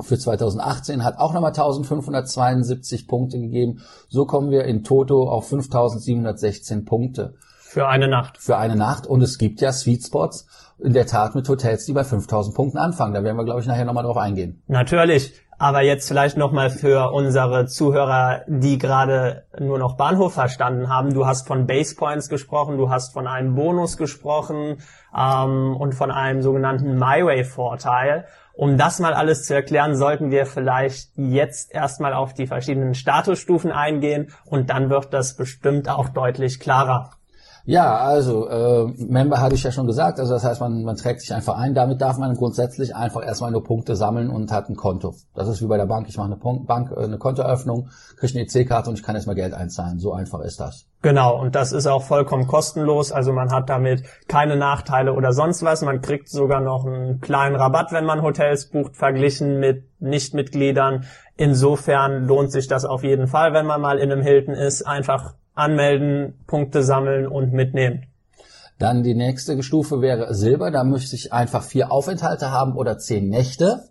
für 0.00 0.18
2018 0.18 1.04
hat 1.04 1.18
auch 1.18 1.32
nochmal 1.32 1.52
1572 1.52 3.08
Punkte 3.08 3.40
gegeben. 3.40 3.80
So 4.08 4.26
kommen 4.26 4.50
wir 4.50 4.64
in 4.64 4.84
Toto 4.84 5.28
auf 5.28 5.48
5716 5.48 6.84
Punkte. 6.84 7.34
Für 7.60 7.88
eine 7.88 8.08
Nacht. 8.08 8.38
Für 8.38 8.58
eine 8.58 8.76
Nacht. 8.76 9.06
Und 9.06 9.22
es 9.22 9.38
gibt 9.38 9.60
ja 9.60 9.72
Sweet 9.72 10.04
Spots 10.04 10.46
in 10.78 10.92
der 10.92 11.06
Tat 11.06 11.34
mit 11.34 11.48
Hotels, 11.48 11.86
die 11.86 11.92
bei 11.92 12.04
5000 12.04 12.54
Punkten 12.54 12.78
anfangen. 12.78 13.14
Da 13.14 13.24
werden 13.24 13.36
wir, 13.36 13.44
glaube 13.44 13.60
ich, 13.60 13.66
nachher 13.66 13.84
nochmal 13.84 14.04
drauf 14.04 14.18
eingehen. 14.18 14.62
Natürlich. 14.66 15.32
Aber 15.58 15.80
jetzt 15.80 16.06
vielleicht 16.06 16.36
nochmal 16.36 16.68
für 16.68 17.12
unsere 17.12 17.66
Zuhörer, 17.66 18.42
die 18.46 18.76
gerade 18.76 19.44
nur 19.58 19.78
noch 19.78 19.96
Bahnhof 19.96 20.34
verstanden 20.34 20.90
haben. 20.90 21.14
Du 21.14 21.26
hast 21.26 21.46
von 21.46 21.66
Base 21.66 21.94
Points 21.96 22.28
gesprochen, 22.28 22.76
du 22.76 22.90
hast 22.90 23.14
von 23.14 23.26
einem 23.26 23.54
Bonus 23.54 23.96
gesprochen 23.96 24.76
ähm, 25.16 25.74
und 25.76 25.94
von 25.94 26.10
einem 26.10 26.42
sogenannten 26.42 26.98
MyWay-Vorteil. 26.98 28.26
Um 28.52 28.76
das 28.76 29.00
mal 29.00 29.14
alles 29.14 29.44
zu 29.44 29.54
erklären, 29.54 29.96
sollten 29.96 30.30
wir 30.30 30.44
vielleicht 30.44 31.10
jetzt 31.16 31.74
erstmal 31.74 32.12
auf 32.12 32.34
die 32.34 32.46
verschiedenen 32.46 32.94
Statusstufen 32.94 33.72
eingehen 33.72 34.32
und 34.44 34.68
dann 34.68 34.90
wird 34.90 35.14
das 35.14 35.36
bestimmt 35.36 35.88
auch 35.88 36.10
deutlich 36.10 36.60
klarer. 36.60 37.15
Ja, 37.68 37.96
also 37.96 38.48
äh, 38.48 38.86
Member 38.96 39.40
hatte 39.40 39.56
ich 39.56 39.64
ja 39.64 39.72
schon 39.72 39.88
gesagt, 39.88 40.20
also 40.20 40.34
das 40.34 40.44
heißt, 40.44 40.60
man, 40.60 40.84
man 40.84 40.94
trägt 40.94 41.20
sich 41.20 41.34
einfach 41.34 41.58
ein. 41.58 41.74
Damit 41.74 42.00
darf 42.00 42.16
man 42.16 42.32
grundsätzlich 42.34 42.94
einfach 42.94 43.26
erstmal 43.26 43.50
nur 43.50 43.64
Punkte 43.64 43.96
sammeln 43.96 44.30
und 44.30 44.52
hat 44.52 44.68
ein 44.68 44.76
Konto. 44.76 45.14
Das 45.34 45.48
ist 45.48 45.60
wie 45.60 45.66
bei 45.66 45.76
der 45.76 45.86
Bank. 45.86 46.06
Ich 46.08 46.16
mache 46.16 46.28
eine 46.28 46.36
Punkt, 46.36 46.68
Bank, 46.68 46.92
äh, 46.92 47.02
eine 47.02 47.18
Kontoeröffnung, 47.18 47.88
kriege 48.18 48.38
eine 48.38 48.46
EC-Karte 48.46 48.88
und 48.88 48.98
ich 49.00 49.02
kann 49.02 49.16
erstmal 49.16 49.34
Geld 49.34 49.52
einzahlen. 49.52 49.98
So 49.98 50.12
einfach 50.12 50.40
ist 50.42 50.60
das. 50.60 50.86
Genau, 51.02 51.40
und 51.40 51.56
das 51.56 51.72
ist 51.72 51.88
auch 51.88 52.04
vollkommen 52.04 52.46
kostenlos. 52.46 53.10
Also 53.10 53.32
man 53.32 53.50
hat 53.50 53.68
damit 53.68 54.04
keine 54.28 54.56
Nachteile 54.56 55.12
oder 55.12 55.32
sonst 55.32 55.64
was. 55.64 55.82
Man 55.82 56.00
kriegt 56.00 56.28
sogar 56.28 56.60
noch 56.60 56.86
einen 56.86 57.20
kleinen 57.20 57.56
Rabatt, 57.56 57.90
wenn 57.90 58.04
man 58.04 58.22
Hotels 58.22 58.70
bucht, 58.70 58.96
verglichen 58.96 59.58
mit 59.58 59.88
Nichtmitgliedern. 59.98 61.04
Insofern 61.36 62.26
lohnt 62.26 62.52
sich 62.52 62.68
das 62.68 62.84
auf 62.84 63.02
jeden 63.02 63.26
Fall, 63.26 63.52
wenn 63.52 63.66
man 63.66 63.80
mal 63.80 63.98
in 63.98 64.12
einem 64.12 64.22
Hilton 64.22 64.54
ist. 64.54 64.82
Einfach 64.82 65.34
anmelden, 65.56 66.34
Punkte 66.46 66.82
sammeln 66.82 67.26
und 67.26 67.52
mitnehmen. 67.52 68.06
Dann 68.78 69.02
die 69.02 69.14
nächste 69.14 69.62
Stufe 69.62 70.00
wäre 70.00 70.34
Silber. 70.34 70.70
Da 70.70 70.84
möchte 70.84 71.16
ich 71.16 71.32
einfach 71.32 71.64
vier 71.64 71.90
Aufenthalte 71.90 72.50
haben 72.50 72.76
oder 72.76 72.98
zehn 72.98 73.28
Nächte. 73.28 73.88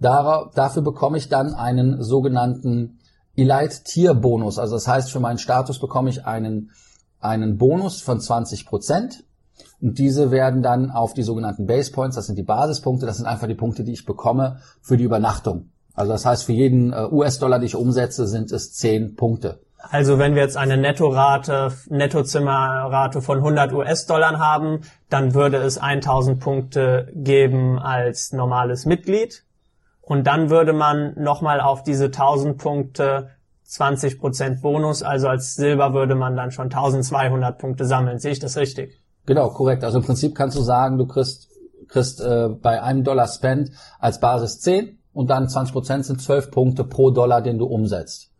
dafür 0.00 0.82
bekomme 0.82 1.18
ich 1.18 1.28
dann 1.28 1.54
einen 1.54 2.02
sogenannten 2.02 2.98
Elite 3.36 3.82
Tier 3.84 4.14
Bonus. 4.14 4.58
Also 4.58 4.76
das 4.76 4.88
heißt, 4.88 5.10
für 5.10 5.20
meinen 5.20 5.38
Status 5.38 5.78
bekomme 5.78 6.10
ich 6.10 6.24
einen, 6.24 6.70
einen 7.20 7.58
Bonus 7.58 8.00
von 8.00 8.20
20 8.20 8.66
Prozent. 8.66 9.24
Und 9.80 9.98
diese 9.98 10.30
werden 10.30 10.62
dann 10.62 10.90
auf 10.90 11.14
die 11.14 11.22
sogenannten 11.22 11.66
Base 11.66 11.92
Points, 11.92 12.16
das 12.16 12.26
sind 12.26 12.36
die 12.36 12.42
Basispunkte, 12.42 13.06
das 13.06 13.18
sind 13.18 13.26
einfach 13.26 13.46
die 13.46 13.54
Punkte, 13.54 13.84
die 13.84 13.92
ich 13.92 14.06
bekomme 14.06 14.60
für 14.80 14.96
die 14.96 15.04
Übernachtung. 15.04 15.70
Also 15.94 16.12
das 16.12 16.24
heißt, 16.24 16.44
für 16.44 16.52
jeden 16.52 16.92
äh, 16.92 17.06
US-Dollar, 17.10 17.58
den 17.58 17.66
ich 17.66 17.76
umsetze, 17.76 18.26
sind 18.26 18.50
es 18.50 18.72
10 18.72 19.14
Punkte. 19.14 19.60
Also 19.90 20.18
wenn 20.18 20.34
wir 20.34 20.42
jetzt 20.42 20.56
eine 20.56 20.76
Nettorate, 20.76 21.72
Nettozimmerrate 21.88 23.20
von 23.20 23.38
100 23.38 23.72
US-Dollar 23.72 24.38
haben, 24.38 24.80
dann 25.10 25.34
würde 25.34 25.58
es 25.58 25.78
1000 25.78 26.40
Punkte 26.40 27.10
geben 27.14 27.78
als 27.78 28.32
normales 28.32 28.86
Mitglied. 28.86 29.44
Und 30.00 30.26
dann 30.26 30.50
würde 30.50 30.72
man 30.72 31.14
nochmal 31.16 31.60
auf 31.60 31.82
diese 31.82 32.06
1000 32.06 32.58
Punkte 32.58 33.30
20% 33.66 34.60
Bonus, 34.60 35.02
also 35.02 35.28
als 35.28 35.54
Silber 35.54 35.94
würde 35.94 36.14
man 36.14 36.36
dann 36.36 36.50
schon 36.50 36.66
1200 36.66 37.58
Punkte 37.58 37.86
sammeln. 37.86 38.18
Sehe 38.18 38.32
ich 38.32 38.38
das 38.38 38.56
richtig? 38.56 39.00
Genau, 39.26 39.48
korrekt. 39.48 39.84
Also 39.84 39.98
im 39.98 40.04
Prinzip 40.04 40.34
kannst 40.34 40.56
du 40.56 40.60
sagen, 40.60 40.98
du 40.98 41.06
kriegst, 41.06 41.48
kriegst 41.88 42.20
äh, 42.20 42.48
bei 42.48 42.82
einem 42.82 43.04
Dollar 43.04 43.26
Spend 43.26 43.70
als 43.98 44.20
Basis 44.20 44.60
10 44.60 44.98
und 45.14 45.30
dann 45.30 45.46
20% 45.46 46.02
sind 46.02 46.20
12 46.20 46.50
Punkte 46.50 46.84
pro 46.84 47.10
Dollar, 47.10 47.40
den 47.40 47.58
du 47.58 47.64
umsetzt. 47.64 48.33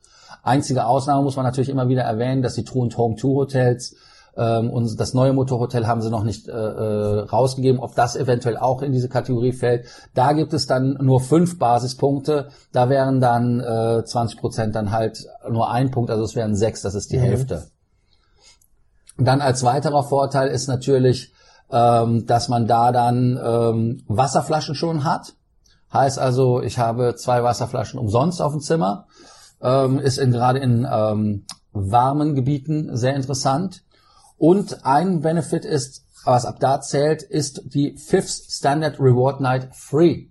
Einzige 0.44 0.86
Ausnahme 0.86 1.22
muss 1.22 1.36
man 1.36 1.44
natürlich 1.44 1.70
immer 1.70 1.88
wieder 1.88 2.02
erwähnen, 2.02 2.42
dass 2.42 2.54
die 2.54 2.64
True 2.64 2.84
and 2.84 2.96
Home 2.96 3.16
2 3.16 3.28
Hotels 3.28 3.96
ähm, 4.36 4.70
und 4.70 4.98
das 4.98 5.14
neue 5.14 5.32
Motorhotel 5.32 5.86
haben 5.86 6.02
sie 6.02 6.10
noch 6.10 6.24
nicht 6.24 6.48
äh, 6.48 6.52
äh, 6.52 7.20
rausgegeben, 7.20 7.80
ob 7.80 7.94
das 7.94 8.16
eventuell 8.16 8.56
auch 8.56 8.82
in 8.82 8.92
diese 8.92 9.08
Kategorie 9.08 9.52
fällt. 9.52 9.86
Da 10.14 10.32
gibt 10.32 10.52
es 10.52 10.66
dann 10.66 10.98
nur 11.00 11.20
fünf 11.20 11.58
Basispunkte. 11.58 12.48
Da 12.72 12.88
wären 12.88 13.20
dann 13.20 13.60
äh, 13.60 14.04
20 14.04 14.38
Prozent 14.38 14.74
dann 14.74 14.90
halt 14.90 15.26
nur 15.48 15.70
ein 15.70 15.90
Punkt, 15.90 16.10
also 16.10 16.24
es 16.24 16.34
wären 16.34 16.56
sechs, 16.56 16.82
das 16.82 16.94
ist 16.94 17.12
die 17.12 17.18
mhm. 17.18 17.22
Hälfte. 17.22 17.66
Dann 19.16 19.40
als 19.40 19.62
weiterer 19.62 20.02
Vorteil 20.02 20.48
ist 20.48 20.66
natürlich, 20.66 21.32
ähm, 21.70 22.26
dass 22.26 22.48
man 22.48 22.66
da 22.66 22.90
dann 22.90 23.38
ähm, 23.42 24.02
Wasserflaschen 24.08 24.74
schon 24.74 25.04
hat. 25.04 25.34
Heißt 25.92 26.18
also, 26.18 26.60
ich 26.60 26.80
habe 26.80 27.14
zwei 27.14 27.44
Wasserflaschen 27.44 28.00
umsonst 28.00 28.42
auf 28.42 28.52
dem 28.52 28.60
Zimmer 28.60 29.06
ähm, 29.64 29.99
ist 29.99 30.18
in, 30.18 30.30
gerade 30.30 30.61
in 30.61 30.87
ähm, 30.90 31.47
warmen 31.73 32.35
Gebieten 32.35 32.97
sehr 32.97 33.16
interessant. 33.16 33.83
Und 34.37 34.85
ein 34.85 35.21
Benefit 35.21 35.64
ist, 35.64 36.04
was 36.25 36.47
ab 36.47 36.56
da 36.61 36.80
zählt, 36.80 37.23
ist 37.23 37.75
die 37.75 37.97
Fifth 37.97 38.50
Standard 38.50 39.00
Reward 39.00 39.40
Night 39.40 39.68
Free. 39.73 40.26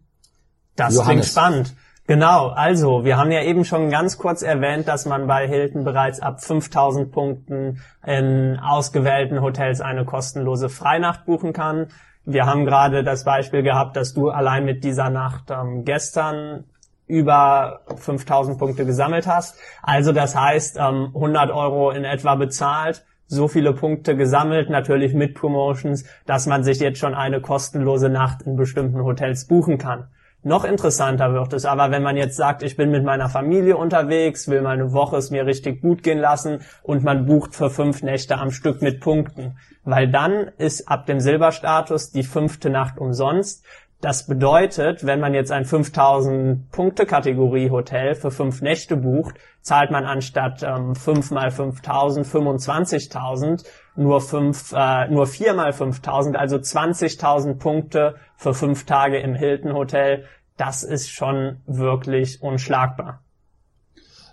Das 0.76 0.96
Johannes. 0.96 1.08
klingt 1.08 1.26
spannend. 1.26 1.74
Genau, 2.06 2.50
also 2.50 3.06
wir 3.06 3.18
haben 3.18 3.32
ja 3.32 3.44
eben 3.44 3.64
schon 3.64 3.90
ganz 3.90 4.18
kurz 4.18 4.42
erwähnt, 4.42 4.90
dass 4.90 5.06
man 5.06 5.26
bei 5.26 5.48
Hilton 5.48 5.86
bereits 5.86 6.20
ab 6.20 6.44
5000 6.44 7.12
Punkten 7.12 7.80
in 8.06 8.60
ausgewählten 8.60 9.42
Hotels 9.42 9.80
eine 9.80 10.04
kostenlose 10.04 10.68
Freinacht 10.68 11.26
buchen 11.26 11.54
kann. 11.54 11.88
Wir 12.26 12.46
haben 12.46 12.66
gerade 12.66 13.04
das 13.04 13.24
Beispiel 13.24 13.64
gehabt, 13.64 13.96
dass 13.96 14.14
du 14.14 14.30
allein 14.30 14.66
mit 14.66 14.84
dieser 14.84 15.10
Nacht 15.10 15.50
ähm, 15.50 15.86
gestern 15.86 16.66
über 17.08 17.82
5000 17.96 18.58
Punkte 18.58 18.86
gesammelt 18.86 19.28
hast. 19.28 19.58
Also 19.82 20.12
das 20.12 20.36
heißt, 20.36 20.80
100 20.80 21.50
ähm, 21.50 21.56
Euro 21.56 21.92
in 21.92 22.06
etwa 22.06 22.36
bezahlt, 22.36 23.06
so 23.28 23.48
viele 23.48 23.74
Punkte 23.74 24.16
gesammelt, 24.16 24.70
natürlich 24.70 25.14
mit 25.14 25.34
Promotions, 25.34 26.06
dass 26.26 26.46
man 26.46 26.64
sich 26.64 26.80
jetzt 26.80 27.00
schon 27.00 27.16
eine 27.16 27.42
kostenlose 27.42 28.10
Nacht 28.10 28.44
in 28.44 28.56
bestimmten 28.56 29.04
Hotels 29.04 29.48
buchen 29.48 29.78
kann. 29.78 30.08
Noch 30.46 30.66
interessanter 30.66 31.34
wird 31.34 31.54
es 31.54 31.64
aber, 31.64 31.90
wenn 31.90 32.04
man 32.04 32.18
jetzt 32.18 32.36
sagt, 32.36 32.64
ich 32.64 32.76
bin 32.76 32.92
mit 32.92 33.06
meiner 33.06 33.30
Familie 33.30 33.78
unterwegs, 33.78 34.50
will 34.50 34.62
mal 34.62 34.72
eine 34.72 34.92
Woche 34.92 35.16
es 35.16 35.32
mir 35.32 35.46
richtig 35.46 35.82
gut 35.82 36.04
gehen 36.04 36.20
lassen 36.20 36.60
und 36.82 37.02
man 37.02 37.26
bucht 37.26 37.56
für 37.56 37.70
fünf 37.70 38.04
Nächte 38.04 38.38
am 38.38 38.52
Stück 38.52 38.82
mit 38.82 39.00
Punkten. 39.00 39.58
Weil 39.86 40.10
dann 40.10 40.52
ist 40.58 40.90
ab 40.90 41.06
dem 41.06 41.22
Silberstatus 41.22 42.12
die 42.12 42.24
fünfte 42.24 42.70
Nacht 42.70 42.98
umsonst. 42.98 43.64
Das 44.04 44.26
bedeutet, 44.26 45.06
wenn 45.06 45.22
man 45.22 45.34
jetzt 45.34 45.54
ein 45.54 45.64
5000 45.64 46.70
Punkte 46.72 47.06
Kategorie 47.06 47.70
Hotel 47.70 48.16
für 48.16 48.32
fünf 48.32 48.62
Nächte 48.62 48.98
bucht, 48.98 49.36
zahlt 49.62 49.92
man 49.92 50.04
anstatt 50.04 50.62
ähm, 50.62 50.94
5 50.94 51.32
mal 51.32 51.52
5000 51.52 52.28
25.000 52.28 53.64
nur 53.96 54.20
fünf, 54.20 54.74
äh, 54.76 55.08
nur 55.08 55.26
4 55.26 55.54
mal 55.54 55.72
5000, 55.72 56.36
also 56.36 56.58
20.000 56.58 57.60
Punkte 57.60 58.16
für 58.36 58.54
fünf 58.54 58.86
Tage 58.86 59.20
im 59.20 59.36
Hilton 59.36 59.72
Hotel. 59.72 60.26
Das 60.58 60.84
ist 60.84 61.10
schon 61.10 61.62
wirklich 61.66 62.42
unschlagbar. 62.42 63.22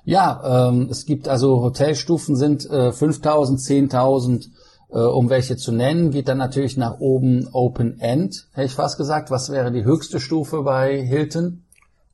Ja, 0.02 0.68
ähm, 0.68 0.88
es 0.90 1.06
gibt 1.06 1.28
also 1.28 1.62
Hotelstufen 1.62 2.34
sind 2.34 2.68
äh, 2.68 2.90
5000, 2.90 3.60
10.000 3.60 4.46
äh, 4.46 4.48
um 4.98 5.30
welche 5.30 5.56
zu 5.56 5.72
nennen, 5.72 6.10
geht 6.10 6.28
dann 6.28 6.38
natürlich 6.38 6.76
nach 6.76 6.98
oben 6.98 7.48
Open 7.52 8.00
End, 8.00 8.48
hätte 8.52 8.66
ich 8.66 8.74
fast 8.74 8.98
gesagt. 8.98 9.30
Was 9.30 9.50
wäre 9.50 9.70
die 9.72 9.84
höchste 9.84 10.20
Stufe 10.20 10.62
bei 10.62 11.00
Hilton? 11.00 11.64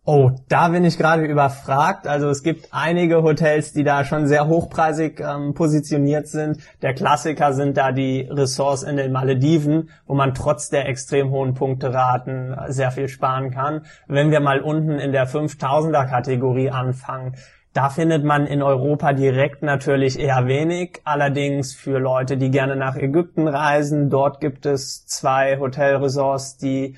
Oh, 0.09 0.31
da 0.49 0.69
bin 0.69 0.85
ich 0.85 0.99
gerade 0.99 1.25
überfragt. 1.25 2.07
Also 2.07 2.29
es 2.29 2.45
gibt 2.45 2.69
einige 2.71 3.25
Hotels, 3.25 3.73
die 3.73 3.83
da 3.83 4.05
schon 4.05 4.29
sehr 4.29 4.47
hochpreisig 4.47 5.19
ähm, 5.19 5.53
positioniert 5.55 6.29
sind. 6.29 6.59
Der 6.81 6.95
Klassiker 6.95 7.53
sind 7.53 7.77
da 7.77 7.91
die 7.91 8.21
Ressorts 8.31 8.85
in 8.85 8.97
den 8.97 9.11
Malediven, 9.11 9.91
wo 10.07 10.15
man 10.15 10.33
trotz 10.33 10.69
der 10.69 10.89
extrem 10.89 11.31
hohen 11.31 11.55
Punkteraten 11.55 12.55
sehr 12.69 12.93
viel 12.93 13.09
sparen 13.09 13.51
kann. 13.51 13.85
Wenn 14.07 14.31
wir 14.31 14.39
mal 14.39 14.61
unten 14.61 15.01
in 15.01 15.11
der 15.11 15.27
5000er 15.27 16.09
Kategorie 16.09 16.71
anfangen, 16.71 17.35
da 17.77 17.91
findet 17.91 18.25
man 18.25 18.47
in 18.47 18.63
Europa 18.63 19.13
direkt 19.13 19.63
natürlich 19.63 20.19
eher 20.19 20.47
wenig. 20.47 21.03
Allerdings 21.05 21.75
für 21.75 21.99
Leute, 21.99 22.39
die 22.39 22.51
gerne 22.51 22.75
nach 22.75 22.97
Ägypten 22.97 23.47
reisen, 23.49 24.09
dort 24.09 24.41
gibt 24.41 24.65
es 24.65 25.05
zwei 25.05 25.59
Hotelresorts, 25.59 26.57
die 26.57 26.97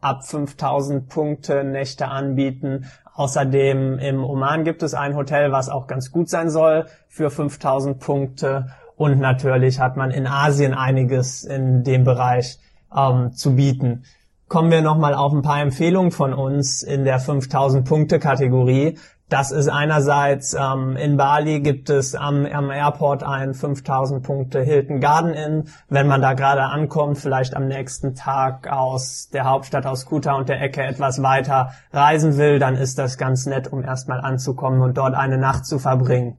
ab 0.00 0.24
5000 0.24 1.08
Punkte 1.08 1.64
Nächte 1.64 2.06
anbieten. 2.06 2.86
Außerdem 3.12 3.98
im 3.98 4.22
Oman 4.22 4.62
gibt 4.62 4.84
es 4.84 4.94
ein 4.94 5.16
Hotel, 5.16 5.50
was 5.50 5.68
auch 5.68 5.88
ganz 5.88 6.12
gut 6.12 6.28
sein 6.28 6.48
soll 6.48 6.86
für 7.08 7.28
5000 7.28 7.98
Punkte. 7.98 8.68
Und 8.94 9.18
natürlich 9.18 9.80
hat 9.80 9.96
man 9.96 10.12
in 10.12 10.28
Asien 10.28 10.74
einiges 10.74 11.42
in 11.42 11.82
dem 11.82 12.04
Bereich 12.04 12.60
ähm, 12.96 13.32
zu 13.32 13.56
bieten. 13.56 14.04
Kommen 14.46 14.70
wir 14.70 14.80
nochmal 14.80 15.14
auf 15.14 15.32
ein 15.32 15.42
paar 15.42 15.60
Empfehlungen 15.60 16.12
von 16.12 16.32
uns 16.32 16.82
in 16.82 17.04
der 17.04 17.18
5000 17.18 17.84
Punkte 17.84 18.20
Kategorie. 18.20 18.96
Das 19.30 19.52
ist 19.52 19.68
einerseits 19.68 20.56
ähm, 20.58 20.96
in 20.96 21.16
Bali 21.16 21.60
gibt 21.60 21.88
es 21.88 22.16
am, 22.16 22.44
am 22.46 22.68
Airport 22.68 23.22
ein 23.22 23.54
5000 23.54 24.24
Punkte 24.24 24.60
Hilton 24.60 24.98
Garden 24.98 25.34
Inn. 25.34 25.64
Wenn 25.88 26.08
man 26.08 26.20
da 26.20 26.32
gerade 26.32 26.64
ankommt, 26.64 27.16
vielleicht 27.16 27.54
am 27.54 27.68
nächsten 27.68 28.16
Tag 28.16 28.68
aus 28.68 29.28
der 29.32 29.44
Hauptstadt 29.44 29.86
aus 29.86 30.04
Kuta 30.04 30.34
und 30.34 30.48
der 30.48 30.60
Ecke 30.60 30.82
etwas 30.82 31.22
weiter 31.22 31.70
reisen 31.92 32.38
will, 32.38 32.58
dann 32.58 32.74
ist 32.74 32.98
das 32.98 33.18
ganz 33.18 33.46
nett, 33.46 33.72
um 33.72 33.84
erstmal 33.84 34.20
anzukommen 34.20 34.82
und 34.82 34.98
dort 34.98 35.14
eine 35.14 35.38
Nacht 35.38 35.64
zu 35.64 35.78
verbringen. 35.78 36.38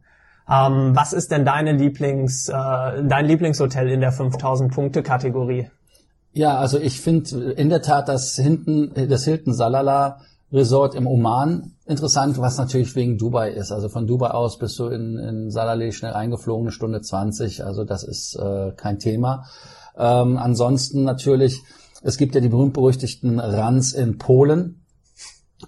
Ähm, 0.49 0.93
was 0.93 1.13
ist 1.13 1.31
denn 1.31 1.45
deine 1.45 1.71
Lieblings, 1.71 2.49
äh, 2.49 2.53
dein 2.53 3.25
Lieblingshotel 3.25 3.89
in 3.89 4.01
der 4.01 4.11
5000 4.11 4.73
Punkte 4.73 5.01
Kategorie? 5.01 5.69
Ja, 6.33 6.57
also 6.57 6.77
ich 6.77 6.99
finde 6.99 7.51
in 7.53 7.69
der 7.69 7.81
Tat, 7.81 8.09
dass 8.09 8.35
hinten 8.35 8.91
das 9.07 9.23
Hilton 9.23 9.53
Salala 9.53 10.19
Resort 10.51 10.95
im 10.95 11.07
Oman 11.07 11.73
interessant, 11.85 12.37
was 12.39 12.57
natürlich 12.57 12.95
wegen 12.95 13.17
Dubai 13.17 13.51
ist. 13.51 13.71
Also 13.71 13.89
von 13.89 14.07
Dubai 14.07 14.31
aus 14.31 14.57
bist 14.57 14.77
du 14.79 14.87
in, 14.87 15.17
in 15.17 15.51
Salaleh 15.51 15.91
schnell 15.91 16.13
eingeflogen, 16.13 16.65
eine 16.65 16.71
Stunde 16.71 17.01
20, 17.01 17.63
also 17.63 17.83
das 17.83 18.03
ist 18.03 18.35
äh, 18.35 18.71
kein 18.75 18.99
Thema. 18.99 19.45
Ähm, 19.97 20.37
ansonsten 20.37 21.03
natürlich, 21.03 21.61
es 22.01 22.17
gibt 22.17 22.35
ja 22.35 22.41
die 22.41 22.49
berühmt-berüchtigten 22.49 23.39
Runs 23.39 23.93
in 23.93 24.17
Polen. 24.17 24.83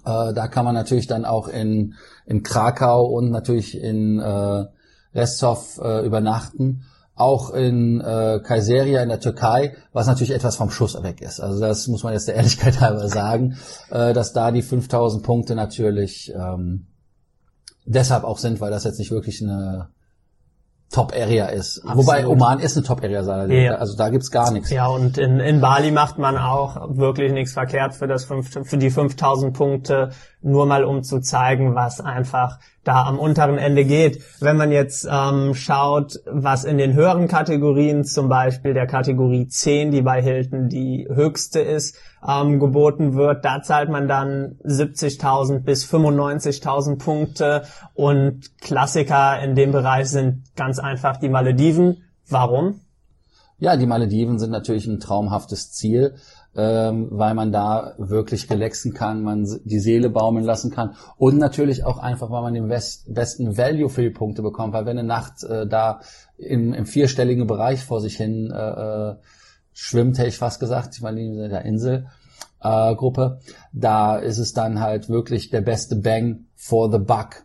Äh, 0.06 0.34
da 0.34 0.48
kann 0.48 0.66
man 0.66 0.76
natürlich 0.76 1.08
dann 1.08 1.26
auch 1.26 1.48
in, 1.48 1.96
in 2.26 2.44
Krakau 2.44 3.06
und 3.06 3.32
natürlich 3.32 3.78
in 3.78 4.20
äh, 4.20 4.66
Restov 5.14 5.80
äh, 5.82 6.06
übernachten 6.06 6.86
auch 7.16 7.52
in 7.52 8.02
äh, 8.02 8.40
Kaiseria 8.44 9.04
in 9.04 9.10
der 9.10 9.20
Türkei, 9.20 9.76
was 9.92 10.08
natürlich 10.08 10.34
etwas 10.34 10.56
vom 10.56 10.72
Schuss 10.72 11.02
weg 11.04 11.22
ist. 11.22 11.40
Also 11.40 11.60
das 11.60 11.88
muss 11.88 12.04
man 12.04 12.14
jetzt 12.14 12.28
der 12.28 12.36
Ehrlichkeit 12.36 12.82
halber 12.82 13.08
sagen, 13.08 13.58
äh, 13.92 14.14
dass 14.14 14.34
da 14.34 14.52
die 14.52 14.64
5000 14.64 15.24
Punkte 15.24 15.56
natürlich 15.56 16.34
ähm, 16.36 16.88
deshalb 17.86 18.24
auch 18.24 18.38
sind, 18.38 18.62
weil 18.62 18.72
das 18.72 18.84
jetzt 18.84 19.00
nicht 19.00 19.12
wirklich 19.12 19.42
eine 19.42 19.90
Top-Area 20.94 21.48
ist. 21.48 21.80
Absolut. 21.80 22.06
Wobei 22.06 22.28
Oman 22.28 22.60
ist 22.60 22.78
eine 22.78 22.86
Top-Area, 22.86 23.48
ja. 23.48 23.76
also 23.76 23.98
da 23.98 24.10
gibt's 24.10 24.30
gar 24.30 24.52
nichts. 24.52 24.70
Ja, 24.70 24.88
und 24.88 25.18
in, 25.18 25.40
in 25.40 25.60
Bali 25.60 25.92
macht 25.92 26.20
man 26.20 26.38
auch 26.38 26.96
wirklich 26.96 27.32
nichts 27.32 27.54
verkehrt 27.54 27.96
für, 27.96 28.08
das 28.08 28.26
fünf, 28.26 28.52
für 28.52 28.78
die 28.78 28.92
5000 28.92 29.58
Punkte, 29.58 30.12
nur 30.44 30.66
mal 30.66 30.84
um 30.84 31.04
zu 31.04 31.20
zeigen, 31.20 31.76
was 31.76 32.02
einfach 32.02 32.60
da 32.84 33.06
am 33.06 33.18
unteren 33.18 33.58
Ende 33.58 33.86
geht. 33.86 34.22
Wenn 34.40 34.58
man 34.58 34.72
jetzt 34.72 35.08
ähm, 35.10 35.54
schaut, 35.54 36.20
was 36.26 36.66
in 36.66 36.78
den 36.78 36.94
höheren 36.94 37.28
Kategorien, 37.28 38.04
zum 38.04 38.28
Beispiel 38.30 38.74
der 38.74 38.88
Kategorie 38.88 39.48
10, 39.48 39.92
die 39.92 40.02
bei 40.02 40.22
Hilton 40.22 40.70
die 40.70 41.08
höchste 41.10 41.60
ist, 41.62 41.98
ähm, 42.28 42.60
geboten 42.60 43.16
wird, 43.16 43.46
da 43.46 43.62
zahlt 43.62 43.90
man 43.90 44.08
dann 44.08 44.58
70.000 44.66 45.60
bis 45.60 45.86
95.000 45.86 46.98
Punkte 46.98 47.64
und 47.94 48.60
Klassiker 48.60 49.42
in 49.42 49.56
dem 49.56 49.72
Bereich 49.72 50.10
sind 50.10 50.44
ganz 50.56 50.80
einfach 50.80 51.18
die 51.18 51.30
Malediven. 51.30 52.04
Warum? 52.30 52.82
Ja, 53.60 53.78
die 53.78 53.86
Malediven 53.86 54.40
sind 54.40 54.52
natürlich 54.52 54.88
ein 54.88 55.00
traumhaftes 55.00 55.72
Ziel 55.72 56.16
ähm, 56.56 57.08
weil 57.12 57.34
man 57.34 57.52
da 57.52 57.96
wirklich 57.98 58.50
relaxen 58.50 58.94
kann, 58.94 59.24
man 59.24 59.48
die 59.64 59.80
Seele 59.80 60.10
baumeln 60.10 60.46
lassen 60.46 60.72
kann 60.72 60.96
und 61.18 61.38
natürlich 61.38 61.84
auch 61.84 61.98
einfach, 61.98 62.30
weil 62.30 62.44
man 62.44 62.54
den 62.54 62.70
West, 62.70 63.14
besten 63.14 63.58
Value 63.58 63.90
für 63.90 64.04
die 64.04 64.12
Punkte 64.12 64.42
bekommt, 64.42 64.74
weil 64.74 64.86
wenn 64.86 65.00
eine 65.00 65.08
Nacht 65.08 65.44
äh, 65.44 65.68
da 65.68 66.02
im, 66.38 66.74
im 66.74 66.86
vierstelligen 66.86 67.48
Bereich 67.48 67.84
vor 67.84 68.02
sich 68.02 68.18
hin 68.18 68.52
äh, 68.52 69.12
äh 69.12 69.16
schwimmt, 69.76 70.20
hätte 70.20 70.30
ich 70.30 70.38
fast 70.38 70.60
gesagt, 70.60 70.94
ich 70.96 71.02
meine 71.02 71.20
in 71.20 71.50
der 71.50 71.66
Insel, 71.66 72.06
äh, 72.62 72.96
da 73.74 74.18
ist 74.18 74.38
es 74.38 74.54
dann 74.54 74.80
halt 74.80 75.10
wirklich 75.10 75.50
der 75.50 75.62
beste 75.62 75.96
Bang 75.96 76.46
for 76.56 76.92
the 76.92 77.00
Buck. 77.00 77.44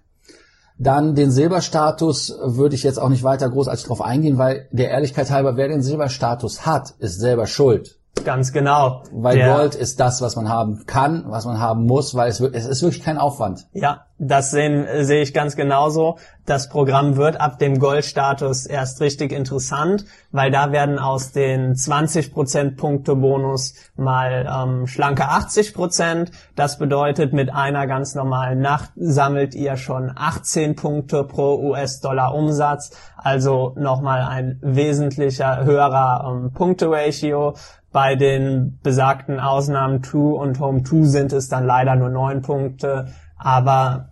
Dann 0.78 1.16
den 1.16 1.32
Silberstatus 1.32 2.38
würde 2.40 2.76
ich 2.76 2.84
jetzt 2.84 2.98
auch 3.00 3.08
nicht 3.08 3.24
weiter 3.24 3.48
großartig 3.50 3.84
drauf 3.84 4.00
eingehen, 4.00 4.38
weil 4.38 4.68
der 4.70 4.90
Ehrlichkeit 4.90 5.30
halber, 5.30 5.56
wer 5.56 5.68
den 5.68 5.82
Silberstatus 5.82 6.66
hat, 6.66 6.94
ist 6.98 7.18
selber 7.18 7.46
schuld. 7.46 7.97
Ganz 8.24 8.52
genau. 8.52 9.02
Weil 9.12 9.36
der, 9.36 9.56
Gold 9.56 9.74
ist 9.74 10.00
das, 10.00 10.20
was 10.20 10.36
man 10.36 10.48
haben 10.48 10.84
kann, 10.86 11.24
was 11.28 11.44
man 11.44 11.60
haben 11.60 11.86
muss, 11.86 12.14
weil 12.14 12.28
es, 12.28 12.40
es 12.40 12.66
ist 12.66 12.82
wirklich 12.82 13.02
kein 13.02 13.18
Aufwand. 13.18 13.66
Ja, 13.72 14.06
das 14.20 14.50
sehen, 14.50 14.86
sehe 15.04 15.22
ich 15.22 15.32
ganz 15.32 15.54
genauso. 15.54 16.18
Das 16.44 16.68
Programm 16.68 17.16
wird 17.16 17.40
ab 17.40 17.60
dem 17.60 17.78
Goldstatus 17.78 18.66
erst 18.66 19.00
richtig 19.00 19.30
interessant, 19.30 20.06
weil 20.32 20.50
da 20.50 20.72
werden 20.72 20.98
aus 20.98 21.30
den 21.30 21.74
20% 21.74 22.76
Punkte 22.76 23.14
Bonus 23.14 23.74
mal 23.96 24.48
ähm, 24.50 24.88
schlanke 24.88 25.24
80%. 25.24 26.30
Das 26.56 26.78
bedeutet, 26.78 27.32
mit 27.32 27.52
einer 27.54 27.86
ganz 27.86 28.16
normalen 28.16 28.60
Nacht 28.60 28.90
sammelt 28.96 29.54
ihr 29.54 29.76
schon 29.76 30.10
18 30.14 30.74
Punkte 30.74 31.22
pro 31.22 31.56
US-Dollar 31.70 32.34
Umsatz. 32.34 32.90
Also 33.16 33.74
nochmal 33.76 34.22
ein 34.22 34.58
wesentlicher 34.62 35.64
höherer 35.64 36.24
ähm, 36.28 36.52
Punkte-Ratio. 36.52 37.54
Bei 38.00 38.14
den 38.14 38.78
besagten 38.84 39.40
Ausnahmen 39.40 40.02
True 40.02 40.38
und 40.38 40.60
Home 40.60 40.84
2 40.84 41.02
sind 41.02 41.32
es 41.32 41.48
dann 41.48 41.66
leider 41.66 41.96
nur 41.96 42.10
neun 42.10 42.42
Punkte, 42.42 43.08
aber 43.36 44.10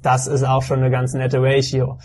das 0.00 0.26
ist 0.26 0.44
auch 0.44 0.62
schon 0.62 0.78
eine 0.78 0.90
ganz 0.90 1.12
nette 1.12 1.42
Ratio. 1.42 1.98